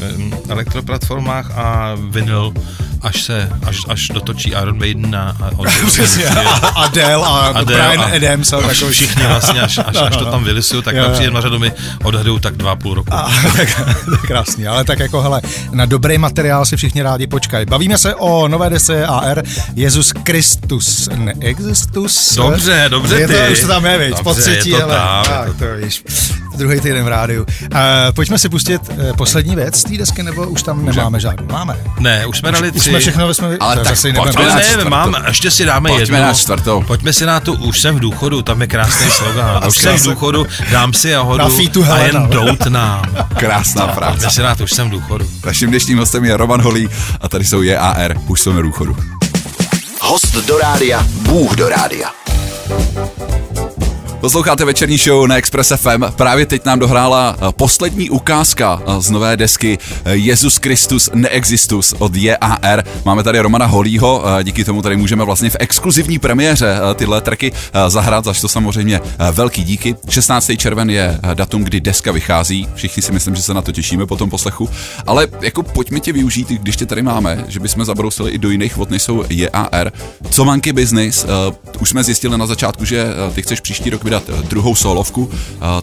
elektroplatformách 0.49 1.51
a 1.59 1.95
vinyl, 2.11 2.53
až 3.03 3.23
se, 3.23 3.51
až, 3.67 3.77
až 3.89 4.09
dotočí 4.09 4.51
Iron 4.51 4.79
Maiden 4.79 5.17
a, 5.17 5.37
a 5.43 5.51
od, 5.57 5.69
Přesně, 5.87 6.27
a 6.27 6.51
Adele 6.69 7.27
a 7.27 7.29
Adele 7.31 7.65
Brian 7.65 8.01
a- 8.01 8.17
Adams 8.17 8.53
a 8.53 8.57
a 8.57 8.61
takový. 8.61 8.93
všichni 8.93 9.27
vlastně, 9.27 9.61
až, 9.61 9.79
až, 9.79 9.97
až 9.97 10.17
to 10.17 10.25
tam 10.27 10.45
vylisuju, 10.45 10.83
tak 10.83 10.95
Jo, 10.97 11.05
tam 11.05 11.13
přijde 11.13 11.31
na 11.31 11.41
řadu 11.41 11.59
mi 11.59 11.73
odhadou 12.05 12.39
tak 12.39 12.57
dva 12.57 12.77
půl 12.77 12.95
roku. 12.95 13.15
A, 13.15 13.31
tak, 13.57 13.69
je 14.13 14.17
krásný, 14.27 14.67
ale 14.67 14.85
tak 14.85 14.99
jako 14.99 15.23
hele, 15.23 15.41
na 15.73 15.87
dobrý 15.87 16.19
materiál 16.19 16.67
si 16.67 16.77
všichni 16.77 17.03
rádi 17.03 17.27
počkají. 17.27 17.67
Bavíme 17.67 17.99
se 17.99 18.15
o 18.15 18.49
nové 18.49 18.71
desce 18.71 19.07
AR 19.07 19.43
Jezus 19.75 20.13
Kristus 20.23 21.09
Neexistus. 21.17 22.35
Dobře, 22.35 22.87
dobře 22.89 23.15
je 23.21 23.29
to, 23.29 23.33
ty. 23.35 23.53
Už 23.53 23.61
to 23.61 23.67
tam 23.67 23.85
je, 23.85 23.99
viď, 23.99 24.17
po 24.17 24.23
Dobře, 24.35 24.51
je 24.51 24.57
třetí, 24.57 24.71
to 24.71 24.77
hele. 24.79 24.95
tam, 24.97 25.23
je 25.25 25.29
tak, 25.31 25.47
to- 25.47 25.53
to 25.55 25.65
víš, 25.85 26.05
druhý 26.57 26.81
týden 26.81 27.05
v 27.05 27.09
rádiu. 27.09 27.43
Uh, 27.63 27.79
pojďme 28.15 28.39
si 28.39 28.49
pustit 28.49 28.83
uh, 28.91 29.17
poslední 29.17 29.57
věc 29.57 29.77
z 29.81 29.85
té 29.85 29.97
desky, 29.99 30.23
nebo 30.23 30.47
už 30.47 30.63
tam 30.63 30.85
nemáme 30.85 31.21
žádnou? 31.21 31.47
Máme. 31.53 31.77
Ne, 32.01 32.27
už 32.27 32.39
jsme 32.39 32.53
dali 32.53 32.71
Už 32.71 32.81
tři. 32.81 32.91
jsme 32.91 32.99
všechno, 32.99 33.35
jsme, 33.35 33.57
Ale 33.61 33.77
tak 33.77 33.87
zase 33.87 34.13
pojďme 34.13 34.45
Ale 34.45 34.63
ne, 34.77 34.85
mám, 34.85 35.17
ještě 35.27 35.51
si 35.51 35.65
dáme 35.65 35.89
Pojďme 35.91 36.17
jednu. 36.17 36.29
na 36.29 36.35
čtvrtou. 36.35 36.83
Pojďme 36.83 37.13
si 37.13 37.27
na 37.27 37.41
tu, 37.41 37.53
už 37.55 37.81
jsem 37.81 37.97
v 37.97 38.01
důchodu, 38.01 38.43
tam 38.43 38.61
je 38.61 38.67
krásný 38.67 39.11
slogan. 39.11 39.63
Už 39.69 39.77
jsem 39.77 39.97
v 39.97 40.03
důchodu, 40.05 40.47
dám 40.71 40.93
si 40.93 41.15
a 41.15 41.21
hodu 41.23 41.39
Na 41.45 41.49
featu 41.49 41.85
a 41.93 41.99
jen 41.99 42.29
dout 42.31 42.67
nám. 42.67 43.03
Krásná 43.39 43.87
práce. 43.87 44.13
Pojďme 44.13 44.31
si 44.31 44.43
na 44.43 44.55
to, 44.55 44.65
už 44.65 44.71
jsem 44.71 44.89
v 44.89 44.91
důchodu. 44.91 45.27
Naším 45.47 45.69
dnešním 45.69 45.99
hostem 45.99 46.25
je 46.25 46.37
Roman 46.37 46.63
Holý 46.63 46.89
a 47.21 47.29
tady 47.29 47.45
jsou 47.45 47.63
JAR, 47.63 48.15
už 48.29 48.41
jsou 48.41 48.53
na 48.53 48.63
důchodu. 48.63 48.97
Host 50.01 50.35
do 50.47 50.59
rádia, 50.59 51.07
Bůh 51.11 51.57
do 51.57 51.69
rádia. 51.69 52.11
Posloucháte 54.23 54.65
večerní 54.65 54.97
show 54.97 55.27
na 55.27 55.37
Express 55.37 55.73
FM. 55.77 56.05
Právě 56.17 56.47
teď 56.47 56.65
nám 56.65 56.79
dohrála 56.79 57.37
eh, 57.37 57.53
poslední 57.53 58.11
ukázka 58.11 58.83
eh, 58.87 59.03
z 59.03 59.11
nové 59.11 59.37
desky 59.37 59.79
eh, 60.05 60.15
Jezus 60.15 60.59
Kristus 60.59 61.11
Neexistus 61.15 61.95
od 61.99 62.17
JAR. 62.17 62.85
Máme 63.05 63.23
tady 63.23 63.41
Romana 63.41 63.67
Holího, 63.67 64.25
díky 64.43 64.65
tomu 64.65 64.83
tady 64.83 64.97
můžeme 64.97 65.25
vlastně 65.25 65.51
v 65.51 65.57
exkluzivní 65.59 66.19
premiéře 66.19 66.79
tyhle 66.95 67.21
tracky 67.21 67.53
zahrát, 67.89 68.25
zaž 68.25 68.41
to 68.41 68.49
samozřejmě 68.49 69.01
velký 69.33 69.65
díky. 69.65 69.97
16. 70.09 70.51
červen 70.57 70.91
je 70.91 71.19
datum, 71.35 71.65
kdy 71.65 71.81
deska 71.81 72.13
vychází. 72.13 72.69
Všichni 72.75 73.03
si 73.03 73.13
myslím, 73.13 73.35
že 73.35 73.43
se 73.43 73.55
na 73.55 73.63
to 73.63 73.73
těšíme 73.73 74.07
po 74.07 74.17
tom 74.17 74.31
poslechu. 74.31 74.71
Ale 75.07 75.27
jako 75.41 75.63
pojďme 75.63 76.01
tě 76.01 76.13
využít, 76.13 76.49
když 76.49 76.77
tě 76.77 76.87
tady 76.87 77.03
máme, 77.03 77.45
že 77.49 77.61
bychom 77.61 77.85
zabrousili 77.85 78.31
i 78.31 78.39
do 78.39 78.51
jiných 78.51 78.77
vod, 78.77 78.91
než 78.91 79.03
jsou 79.03 79.25
JAR. 79.31 79.93
Co 80.31 80.45
Monkey 80.45 80.73
Business? 80.73 81.27
Už 81.81 81.89
jsme 81.89 82.05
zjistili 82.05 82.39
na 82.39 82.47
začátku, 82.47 82.85
že 82.85 83.07
ty 83.35 83.43
chceš 83.43 83.61
příští 83.61 83.91
rok 83.91 84.05
vydat 84.13 84.29
eh, 84.29 84.43
druhou 84.49 84.75
solovku. 84.75 85.25
Uh, 85.25 85.33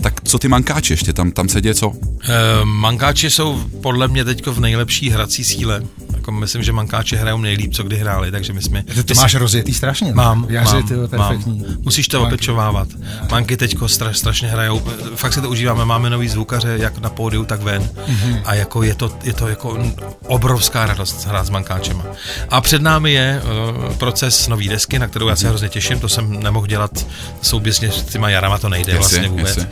tak 0.02 0.22
co 0.24 0.40
ty 0.40 0.48
mankáči 0.48 0.94
ještě? 0.94 1.14
Tam, 1.14 1.32
tam 1.32 1.50
se 1.50 1.62
děje 1.62 1.74
co? 1.74 1.94
Eh, 2.24 2.30
Mankáči 2.66 3.30
jsou 3.30 3.64
podle 3.82 4.08
mě 4.08 4.26
teď 4.26 4.48
v 4.48 4.60
nejlepší 4.60 5.10
hrací 5.10 5.44
síle. 5.44 5.82
Jako 6.20 6.32
myslím, 6.32 6.64
že 6.64 6.72
mankáči 6.72 7.16
hrajou 7.16 7.38
nejlíp, 7.38 7.74
co 7.74 7.84
kdy 7.84 7.98
hráli, 7.98 8.32
takže 8.32 8.54
my 8.54 8.62
jsme... 8.62 8.84
Ty 8.84 9.14
máš 9.14 9.36
rozjetý 9.36 9.74
strašně. 9.74 10.14
Mám, 10.14 10.46
Jaři, 10.50 10.74
mám, 10.74 10.88
ty, 10.88 10.96
vole, 10.96 11.08
mám. 11.18 11.28
perfektní. 11.28 11.66
Musíš 11.82 12.08
to 12.08 12.20
Manky. 12.20 12.34
opečovávat. 12.34 12.88
Manky 13.32 13.58
teďko 13.58 13.88
stra, 13.88 14.14
strašně 14.14 14.48
hrajou, 14.48 14.82
fakt 15.16 15.34
si 15.34 15.42
to 15.42 15.50
užíváme, 15.50 15.86
máme 15.86 16.10
nový 16.10 16.28
zvukaře, 16.30 16.78
jak 16.80 16.98
na 16.98 17.10
pódiu, 17.10 17.46
tak 17.46 17.62
ven. 17.62 17.82
Mm-hmm. 17.84 18.42
A 18.46 18.54
jako 18.54 18.84
je 18.84 18.96
to, 18.96 19.12
je 19.24 19.34
to 19.34 19.48
jako 19.48 19.78
obrovská 20.28 20.86
radost 20.86 21.26
hrát 21.28 21.46
s 21.46 21.50
mankáčema. 21.50 22.04
A 22.50 22.62
před 22.62 22.82
námi 22.82 23.14
je 23.14 23.42
uh, 23.88 23.96
proces 23.96 24.48
nový 24.48 24.68
desky, 24.70 25.00
na 25.00 25.08
kterou 25.08 25.28
já 25.28 25.36
se 25.36 25.50
hrozně 25.50 25.70
těším, 25.70 26.00
to 26.00 26.10
jsem 26.10 26.44
nemohl 26.44 26.68
dělat 26.68 27.06
souběsně 27.42 27.92
s 27.92 28.04
těma 28.04 28.30
jarama, 28.30 28.58
to 28.58 28.70
nejde 28.70 28.94
Jasně, 28.94 29.00
vlastně 29.00 29.30
vůbec. 29.30 29.48
jasně. 29.58 29.68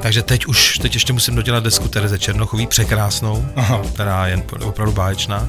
Takže 0.00 0.22
teď 0.22 0.46
už, 0.46 0.78
teď 0.78 0.94
ještě 0.94 1.12
musím 1.12 1.34
dodělat 1.34 1.64
desku 1.64 1.88
Tereze 1.88 2.18
Černochový, 2.18 2.66
překrásnou, 2.66 3.46
Aha. 3.56 3.82
která 3.94 4.26
je 4.26 4.42
opravdu 4.64 4.92
báječná. 4.92 5.48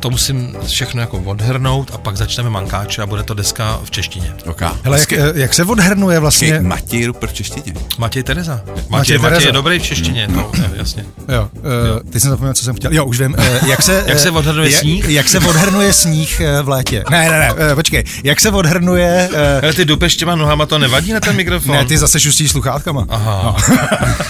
to 0.00 0.10
musím 0.10 0.56
všechno 0.66 1.00
jako 1.00 1.18
odhrnout 1.18 1.90
a 1.94 1.98
pak 1.98 2.16
začneme 2.16 2.50
mankáče 2.50 3.02
a 3.02 3.06
bude 3.06 3.22
to 3.22 3.34
deska 3.34 3.80
v 3.84 3.90
češtině. 3.90 4.34
Okay. 4.46 4.68
Hele, 4.82 5.00
jak, 5.00 5.12
eh, 5.12 5.32
jak 5.34 5.54
se 5.54 5.64
odhrnuje 5.64 6.18
vlastně... 6.18 6.60
Matěj 6.60 7.04
Rupert 7.04 7.32
v 7.32 7.34
češtině. 7.34 7.74
Matěj 7.98 8.22
Tereza. 8.22 8.60
Matěj, 8.66 8.84
Matěj 8.90 9.18
Matěj, 9.18 9.18
Tereza. 9.18 9.46
je 9.46 9.52
dobrý 9.52 9.78
v 9.78 9.82
češtině, 9.82 10.28
no, 10.28 10.50
je, 10.56 10.70
jasně. 10.74 11.04
Jo, 11.28 11.48
uh, 11.54 12.10
teď 12.10 12.22
jsem 12.22 12.30
zapomněl, 12.30 12.54
co 12.54 12.64
jsem 12.64 12.74
chtěl. 12.74 12.92
Jo, 12.92 13.04
už 13.04 13.20
vím. 13.20 13.34
Uh, 13.38 13.68
jak 13.68 13.82
se, 13.82 14.04
Jak 14.06 14.18
se 14.18 14.28
eh, 14.28 14.30
odhrnuje 14.30 14.70
jak- 14.70 14.80
sníh? 14.80 15.08
Jak 15.08 15.28
se 15.28 15.38
odhrnuje 15.38 15.92
sníh 15.92 16.40
eh, 16.40 16.62
v 16.62 16.68
létě? 16.68 17.04
Ne, 17.10 17.30
ne, 17.30 17.38
ne, 17.38 17.52
eh, 17.72 17.74
počkej. 17.74 18.04
Jak 18.24 18.40
se 18.40 18.50
odhrnuje... 18.50 19.28
Uh, 19.32 19.38
Ale 19.62 19.72
ty 19.72 19.84
dupeš 19.84 20.16
těma 20.16 20.34
nohama, 20.34 20.66
to 20.66 20.78
nevadí 20.78 21.12
na 21.12 21.20
ten 21.20 21.36
mikrofon? 21.36 21.76
ne, 21.76 21.84
ty 21.84 21.98
zase 21.98 22.20
šustíš 22.20 22.50
sluchátkama. 22.50 23.06
Aha, 23.08 23.56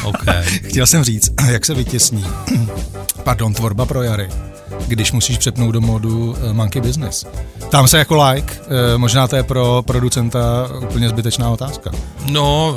OK. 0.02 0.24
Chtěl 0.68 0.86
jsem 0.86 1.04
říct, 1.04 1.30
jak 1.50 1.66
se 1.66 1.74
vytěsní, 1.74 2.26
pardon, 3.24 3.54
tvorba 3.54 3.86
pro 3.86 4.02
jary, 4.02 4.28
když 4.86 5.12
musíš 5.12 5.38
přepnout 5.38 5.72
do 5.72 5.80
modu 5.80 6.30
uh, 6.30 6.52
Monkey 6.52 6.82
Business. 6.82 7.26
Tam 7.70 7.88
se 7.88 7.98
jako 7.98 8.24
like, 8.24 8.54
uh, 8.54 8.66
možná 8.96 9.28
to 9.28 9.36
je 9.36 9.42
pro 9.42 9.82
producenta 9.86 10.68
úplně 10.82 11.08
zbytečná 11.08 11.50
otázka. 11.50 11.90
No, 12.30 12.76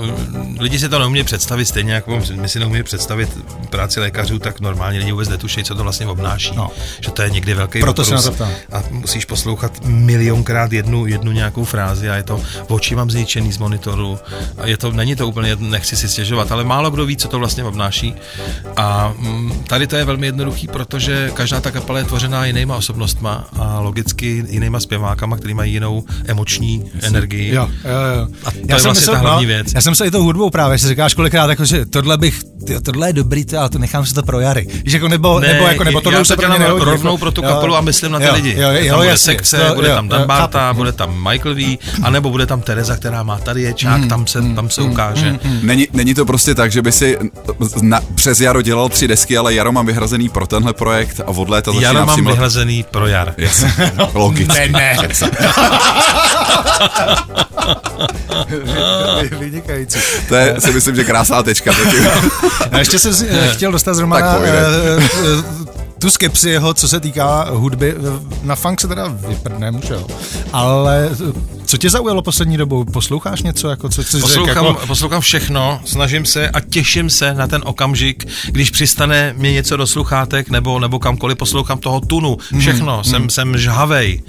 lidi 0.59 0.79
si 0.79 0.89
to 0.89 0.99
neumí 0.99 1.23
představit 1.23 1.65
stejně, 1.65 1.93
jako 1.93 2.21
my 2.35 2.49
si 2.49 2.59
neumí 2.59 2.83
představit 2.83 3.37
práci 3.69 3.99
lékařů, 3.99 4.39
tak 4.39 4.59
normálně 4.59 4.99
lidi 4.99 5.11
vůbec 5.11 5.29
netuší, 5.29 5.63
co 5.63 5.75
to 5.75 5.83
vlastně 5.83 6.07
obnáší. 6.07 6.55
No. 6.55 6.69
Že 7.01 7.11
to 7.11 7.21
je 7.21 7.29
někdy 7.29 7.53
velký 7.53 7.79
Proto 7.79 8.05
se 8.05 8.15
na 8.15 8.21
to 8.21 8.31
ptám. 8.31 8.51
A 8.71 8.83
musíš 8.91 9.25
poslouchat 9.25 9.85
milionkrát 9.85 10.73
jednu, 10.73 11.05
jednu 11.05 11.31
nějakou 11.31 11.63
frázi 11.63 12.09
a 12.09 12.15
je 12.15 12.23
to, 12.23 12.41
oči 12.67 12.95
mám 12.95 13.11
zničený 13.11 13.51
z 13.51 13.57
monitoru. 13.57 14.19
A 14.57 14.67
je 14.67 14.77
to, 14.77 14.91
není 14.91 15.15
to 15.15 15.27
úplně, 15.27 15.55
nechci 15.55 15.97
si 15.97 16.09
stěžovat, 16.09 16.51
ale 16.51 16.63
málo 16.63 16.91
kdo 16.91 17.05
ví, 17.05 17.17
co 17.17 17.27
to 17.27 17.39
vlastně 17.39 17.63
obnáší. 17.63 18.15
A 18.77 19.13
mm, 19.17 19.63
tady 19.67 19.87
to 19.87 19.95
je 19.95 20.05
velmi 20.05 20.27
jednoduchý, 20.27 20.67
protože 20.67 21.31
každá 21.33 21.61
ta 21.61 21.71
kapela 21.71 21.90
je 21.99 22.04
tvořená 22.04 22.45
jinýma 22.45 22.75
osobnostma 22.75 23.45
a 23.60 23.80
logicky 23.80 24.45
jinýma 24.49 24.80
zpěvákama, 24.80 25.38
který 25.38 25.54
mají 25.54 25.73
jinou 25.73 26.04
emoční 26.25 26.84
energii. 27.01 27.56
Jo, 27.56 27.69
jo, 27.86 27.91
jo. 28.19 28.27
A 28.45 28.51
to 28.51 28.58
je 28.75 28.82
vlastně 28.84 29.06
ta 29.13 29.17
hlavní 29.17 29.45
věc. 29.45 29.67
Já 29.75 29.82
jsem 29.82 29.95
se 29.95 30.06
i 30.08 30.12
tou 30.12 30.23
hudbou 30.23 30.49
právě, 30.49 30.77
že 30.77 30.88
říkáš 30.88 31.13
kolikrát, 31.13 31.49
jako, 31.49 31.65
že 31.65 31.86
tohle 31.86 32.17
bych 32.17 32.39
ty, 32.67 32.82
tohle 32.82 33.10
je 33.10 33.13
dobrý, 33.13 33.45
ty, 33.45 33.58
ale 33.58 33.69
to 33.69 33.77
nechám 33.80 34.06
si 34.06 34.13
to 34.13 34.23
pro 34.23 34.39
Jary. 34.39 34.67
Víš, 34.84 34.93
jako 34.93 35.08
nebo, 35.08 35.39
Ne, 35.39 35.47
nebo, 35.54 35.67
jako, 35.67 35.84
nebo 35.84 36.01
tohle 36.01 36.17
já 36.17 36.21
už 36.21 36.27
se 36.27 36.36
to 36.36 36.41
pro 36.41 36.49
mě 36.49 36.60
nehodí. 36.60 36.86
rovnou 36.86 37.12
jako- 37.12 37.17
pro 37.17 37.32
tu 37.32 37.41
jo, 37.41 37.47
kapelu 37.49 37.75
a 37.75 37.82
myslím 37.82 38.12
na 38.12 38.19
ty 38.19 38.25
jo, 38.25 38.34
lidi. 38.34 38.54
Jo, 38.58 38.69
jo, 38.69 38.77
tam 38.77 38.86
jo, 38.86 38.95
bude 38.95 39.08
jasně, 39.10 39.34
sekce, 39.34 39.58
to- 39.58 39.75
bude 39.75 39.88
jo, 39.89 39.95
tam 39.95 40.06
jo, 40.06 40.12
Dan 40.12 40.27
Barta, 40.27 40.60
chápu. 40.60 40.77
bude 40.77 40.91
tam 40.91 41.30
Michael 41.32 41.56
V, 41.56 41.77
anebo 42.04 42.30
bude 42.30 42.45
tam 42.45 42.62
Tereza, 42.62 42.95
která 42.95 43.23
má 43.23 43.38
tady 43.39 43.62
je 43.62 43.73
čák, 43.73 44.06
tam 44.06 44.27
se, 44.27 44.41
tam 44.56 44.69
se 44.69 44.82
ukáže. 44.82 45.39
Není, 45.62 45.88
není 45.93 46.13
to 46.13 46.25
prostě 46.25 46.56
tak, 46.56 46.71
že 46.71 46.82
by 46.82 46.91
si 46.91 47.17
na, 47.82 47.99
přes 48.15 48.41
Jaro 48.41 48.62
dělal 48.62 48.89
tři 48.89 49.08
desky, 49.08 49.38
ale 49.38 49.54
Jaro 49.54 49.71
mám 49.71 49.86
vyhrazený 49.86 50.30
pro 50.30 50.47
tenhle 50.47 50.73
projekt 50.73 51.19
a 51.19 51.27
od 51.27 51.49
léta 51.49 51.71
Já 51.81 51.93
mám 51.93 52.15
si 52.15 52.21
mlat- 52.21 52.31
vyhlazený 52.33 52.83
pro 52.91 53.07
jar. 53.07 53.33
Yes. 53.41 53.65
Logicky. 54.13 54.53
Ne, 54.53 54.67
ne. 54.67 54.97
Vynikající. 59.39 59.99
To 60.27 60.35
je, 60.35 60.55
si 60.61 60.71
myslím, 60.71 60.95
že 60.95 61.03
krásná 61.03 61.43
tečka. 61.43 61.71
A 62.71 62.77
ještě 62.79 62.99
jsem 62.99 63.13
chtěl 63.53 63.71
dostat 63.71 63.93
z 63.93 63.99
Eh, 66.01 66.07
eh, 66.07 66.09
tu 66.09 66.09
skepsi 66.09 66.49
jeho, 66.49 66.73
co 66.73 66.87
se 66.87 66.99
týká 66.99 67.49
hudby. 67.49 67.95
Na 68.43 68.55
funk 68.55 68.81
se 68.81 68.87
teda 68.87 69.07
vyprdne, 69.07 69.71
může, 69.71 69.93
jo. 69.93 70.07
Ale 70.53 71.09
eh, 71.11 71.61
co 71.65 71.77
tě 71.77 71.89
zaujalo 71.89 72.21
poslední 72.21 72.57
dobou? 72.57 72.85
Posloucháš 72.85 73.41
něco? 73.41 73.69
Jako, 73.69 73.89
co, 73.89 74.03
co 74.03 74.19
Poslouchám, 74.19 74.65
jako, 74.65 74.87
poslouchám 74.87 75.21
všechno, 75.21 75.81
snažím 75.85 76.25
se 76.25 76.49
a 76.49 76.59
těším 76.59 77.09
se 77.09 77.33
na 77.33 77.47
ten 77.47 77.61
okamžik, 77.65 78.27
když 78.47 78.69
přistane 78.69 79.33
mě 79.37 79.51
něco 79.51 79.77
do 79.77 79.87
sluchátek 79.87 80.49
nebo, 80.49 80.79
nebo 80.79 80.99
kamkoliv 80.99 81.37
poslouchám 81.37 81.77
toho 81.77 81.99
tunu. 81.99 82.37
Všechno, 82.59 82.93
Hmm, 82.93 83.03
jsem, 83.03 83.29
jsem 83.29 83.57
žhavej. 83.57 84.21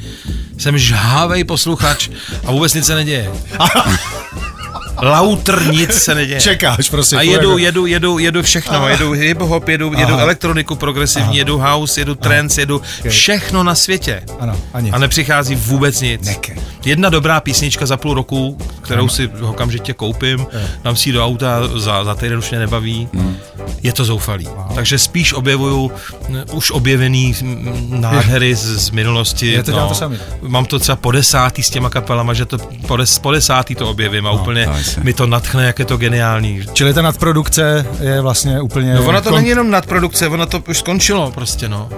Jsem 0.58 0.78
žhavej 0.78 1.44
posluchač 1.44 2.08
a 2.44 2.52
vůbec 2.52 2.74
nic 2.74 2.86
se 2.86 2.94
neděje. 2.94 3.30
Lautr 5.02 5.62
nic 5.70 5.92
se 5.94 6.14
neděje. 6.14 6.40
Čekáš 6.40 6.90
prostě. 6.90 7.16
A 7.16 7.22
jedu, 7.22 7.48
jako- 7.48 7.58
jedu, 7.58 7.86
jedu, 7.86 8.18
jedu 8.18 8.42
všechno, 8.42 8.88
jedu 8.88 9.12
hip-hop, 9.12 9.68
jedu, 9.68 9.92
jedu 9.98 10.18
elektroniku 10.18 10.74
progresivní, 10.74 11.36
jedu 11.36 11.58
house, 11.58 12.00
jedu 12.00 12.14
trance, 12.14 12.60
jedu 12.60 12.82
všechno 13.08 13.62
na 13.62 13.74
světě. 13.74 14.22
Ano, 14.40 14.56
a 14.74 14.80
nic. 14.80 14.94
A 14.94 14.98
nepřichází 14.98 15.54
vůbec 15.54 16.00
nic. 16.00 16.26
Neke. 16.26 16.56
Jedna 16.84 17.08
dobrá 17.10 17.40
písnička 17.40 17.86
za 17.86 17.96
půl 17.96 18.14
roku, 18.14 18.58
kterou 18.82 19.08
si 19.08 19.28
okamžitě 19.28 19.92
koupím, 19.92 20.46
dám 20.84 20.96
si 20.96 21.12
do 21.12 21.24
auta, 21.26 21.58
za, 21.76 22.04
za 22.04 22.14
týden 22.14 22.38
už 22.38 22.50
mě 22.50 22.58
nebaví, 22.58 23.08
Hmm. 23.14 23.36
je 23.82 23.92
to 23.92 24.04
zoufalý. 24.04 24.48
Takže 24.74 24.98
spíš 24.98 25.32
objevuju 25.32 25.92
mm, 26.28 26.42
už 26.52 26.70
objevený 26.70 27.34
mm, 27.42 27.86
nádhery 28.00 28.54
z, 28.54 28.64
z 28.78 28.90
minulosti. 28.90 29.46
no. 29.50 29.56
Já 29.56 29.62
to 29.62 29.70
dělám 29.70 29.88
to 29.88 29.94
samý. 29.94 30.18
Mám 30.42 30.64
to 30.64 30.78
třeba 30.78 30.96
po 30.96 31.10
desátý 31.12 31.62
s 31.62 31.70
těma 31.70 31.90
kapelama, 31.90 32.34
že 32.34 32.44
to 32.46 32.58
po, 32.86 32.96
des, 32.96 33.18
po 33.18 33.30
desátý 33.32 33.74
to 33.74 33.90
objevím 33.90 34.26
a 34.26 34.30
úplně 34.30 34.66
to 34.66 34.81
jasně. 34.86 35.02
mi 35.04 35.12
to 35.12 35.26
nadchne, 35.26 35.64
jak 35.66 35.78
je 35.78 35.84
to 35.84 35.96
geniální. 35.96 36.62
Čili 36.72 36.94
ta 36.94 37.02
nadprodukce 37.02 37.86
je 38.00 38.20
vlastně 38.20 38.60
úplně... 38.60 38.94
No 38.94 39.04
ona 39.04 39.20
to 39.20 39.30
kon- 39.30 39.34
není 39.36 39.48
jenom 39.48 39.70
nadprodukce, 39.70 40.28
ona 40.28 40.46
to 40.46 40.62
už 40.68 40.78
skončilo 40.78 41.30
prostě, 41.30 41.68
no. 41.68 41.88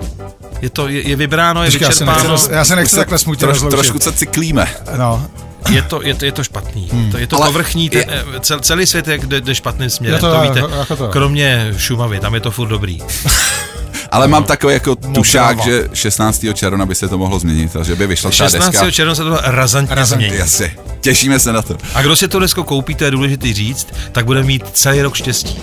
Je 0.63 0.71
to, 0.71 0.89
je, 0.89 1.09
je 1.09 1.17
vybráno, 1.17 1.65
je 1.65 1.71
Počkej, 1.71 1.87
já 1.87 1.93
se 1.93 2.05
nechci, 2.05 2.21
vyčerpáno, 2.27 2.57
já 2.59 2.65
se 2.65 2.77
nechci 2.77 2.97
takhle 2.97 3.19
smutně 3.19 3.47
Troš, 3.47 3.61
trošku 3.71 3.99
se 3.99 4.13
cyklíme. 4.13 4.67
No, 4.97 5.27
je 5.71 5.83
to, 5.83 6.03
je 6.03 6.15
to, 6.15 6.25
je 6.25 6.33
to 6.33 6.45
špatný. 6.45 6.91
To, 7.11 7.19
je 7.19 7.27
to 7.27 7.37
Ale 7.37 7.47
povrchní, 7.47 7.91
ten, 7.91 7.99
je- 8.01 8.07
eh, 8.37 8.41
cel, 8.41 8.61
celý 8.61 8.87
svět 8.87 9.09
je, 9.09 9.19
jde, 9.19 9.41
jde 9.41 9.55
špatným 9.55 9.91
směrem, 9.91 10.15
Je 10.17 10.21
to 10.21 10.35
to, 10.35 10.41
víte, 10.41 10.59
jako- 10.59 10.75
jako 10.75 10.97
to. 10.97 11.09
kromě 11.09 11.69
Šumavy, 11.77 12.21
tam 12.21 12.35
je 12.35 12.41
to 12.41 12.51
furt 12.51 12.69
dobrý. 12.69 12.99
Ale 14.15 14.29
mám 14.29 14.45
takový 14.45 14.75
jako 14.75 14.97
tušák, 14.97 15.61
že 15.61 15.89
16. 15.93 16.45
června 16.55 16.87
by 16.87 16.95
se 16.95 17.09
to 17.09 17.19
mohlo 17.19 17.39
změnit 17.39 17.77
a 17.77 17.83
že 17.83 17.97
by 17.97 18.07
vyšla 18.07 18.31
ta 18.31 18.35
16. 18.37 18.71
deska. 18.73 18.91
června 18.91 19.15
se 19.15 19.23
to 19.23 19.39
razantně 19.43 19.95
Razantně. 19.95 20.27
změní. 20.27 20.41
Jasně, 20.41 20.77
těšíme 21.01 21.39
se 21.39 21.53
na 21.53 21.63
to. 21.63 21.77
A 21.95 22.03
kdo 22.03 22.17
si 22.17 22.29
to 22.29 22.39
desko 22.39 22.65
koupí, 22.65 22.95
to 22.95 23.05
je 23.05 23.11
důležité 23.11 23.53
říct, 23.53 23.87
tak 24.13 24.25
bude 24.25 24.43
mít 24.43 24.63
celý 24.73 25.03
rok 25.03 25.15
štěstí. 25.15 25.59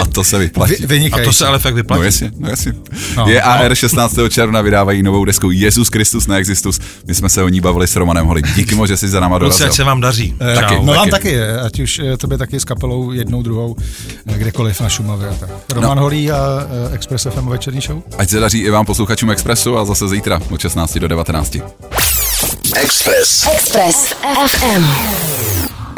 A 0.00 0.06
to 0.06 0.24
se 0.24 0.38
vyplatí. 0.38 0.86
vy, 0.86 1.10
A 1.12 1.24
to 1.24 1.32
se 1.32 1.46
ale 1.46 1.58
fakt 1.58 1.74
vyplatí. 1.74 1.98
No 2.00 2.04
jasně, 2.04 2.30
no 2.38 2.48
jasně. 2.50 2.72
No, 3.16 3.24
No, 3.26 3.28
je 3.32 3.42
AR 3.42 3.74
16. 3.74 4.14
června 4.30 4.60
vydávají 4.60 5.02
novou 5.02 5.24
desku 5.24 5.50
Jezus 5.50 5.88
Kristus 5.90 6.26
neexistus. 6.26 6.80
My 7.06 7.14
jsme 7.14 7.28
se 7.28 7.42
o 7.42 7.48
ní 7.48 7.60
bavili 7.60 7.88
s 7.88 7.96
Romanem 7.96 8.26
Holím. 8.26 8.44
Díky 8.56 8.74
moc, 8.74 8.88
že 8.88 8.96
jsi 8.96 9.08
za 9.08 9.20
náma 9.20 9.38
dorazil. 9.38 9.72
se 9.72 9.84
vám 9.84 10.00
daří. 10.00 10.34
Eh, 10.40 10.54
Taky. 10.54 10.74
Čau. 10.74 10.84
No 10.84 10.92
vám 10.94 11.10
taky. 11.10 11.22
taky, 11.36 11.42
ať 11.66 11.80
už 11.80 11.98
eh, 11.98 12.16
tobě 12.16 12.38
taky 12.38 12.60
s 12.60 12.64
kapelou 12.64 13.12
jednou, 13.12 13.42
druhou, 13.42 13.76
eh, 14.26 14.38
kdekoliv 14.38 14.80
na 14.80 14.88
Šumavě. 14.88 15.28
a 15.28 15.34
tak. 15.34 15.50
Roman 15.74 15.96
no. 15.96 16.02
Holý 16.02 16.30
a 16.30 16.66
eh, 16.90 16.94
Express 16.94 17.26
FM 17.30 17.48
večerní 17.48 17.80
show. 17.80 18.02
Ať 18.18 18.30
se 18.30 18.40
daří 18.40 18.58
i 18.58 18.70
vám 18.70 18.86
posluchačům 18.86 19.30
Expressu 19.30 19.78
a 19.78 19.84
zase 19.84 20.08
zítra 20.08 20.40
od 20.50 20.60
16 20.60 20.98
do 20.98 21.08
19. 21.08 21.56
Express. 22.76 23.46
Express 23.52 24.14
FM. 24.46 25.51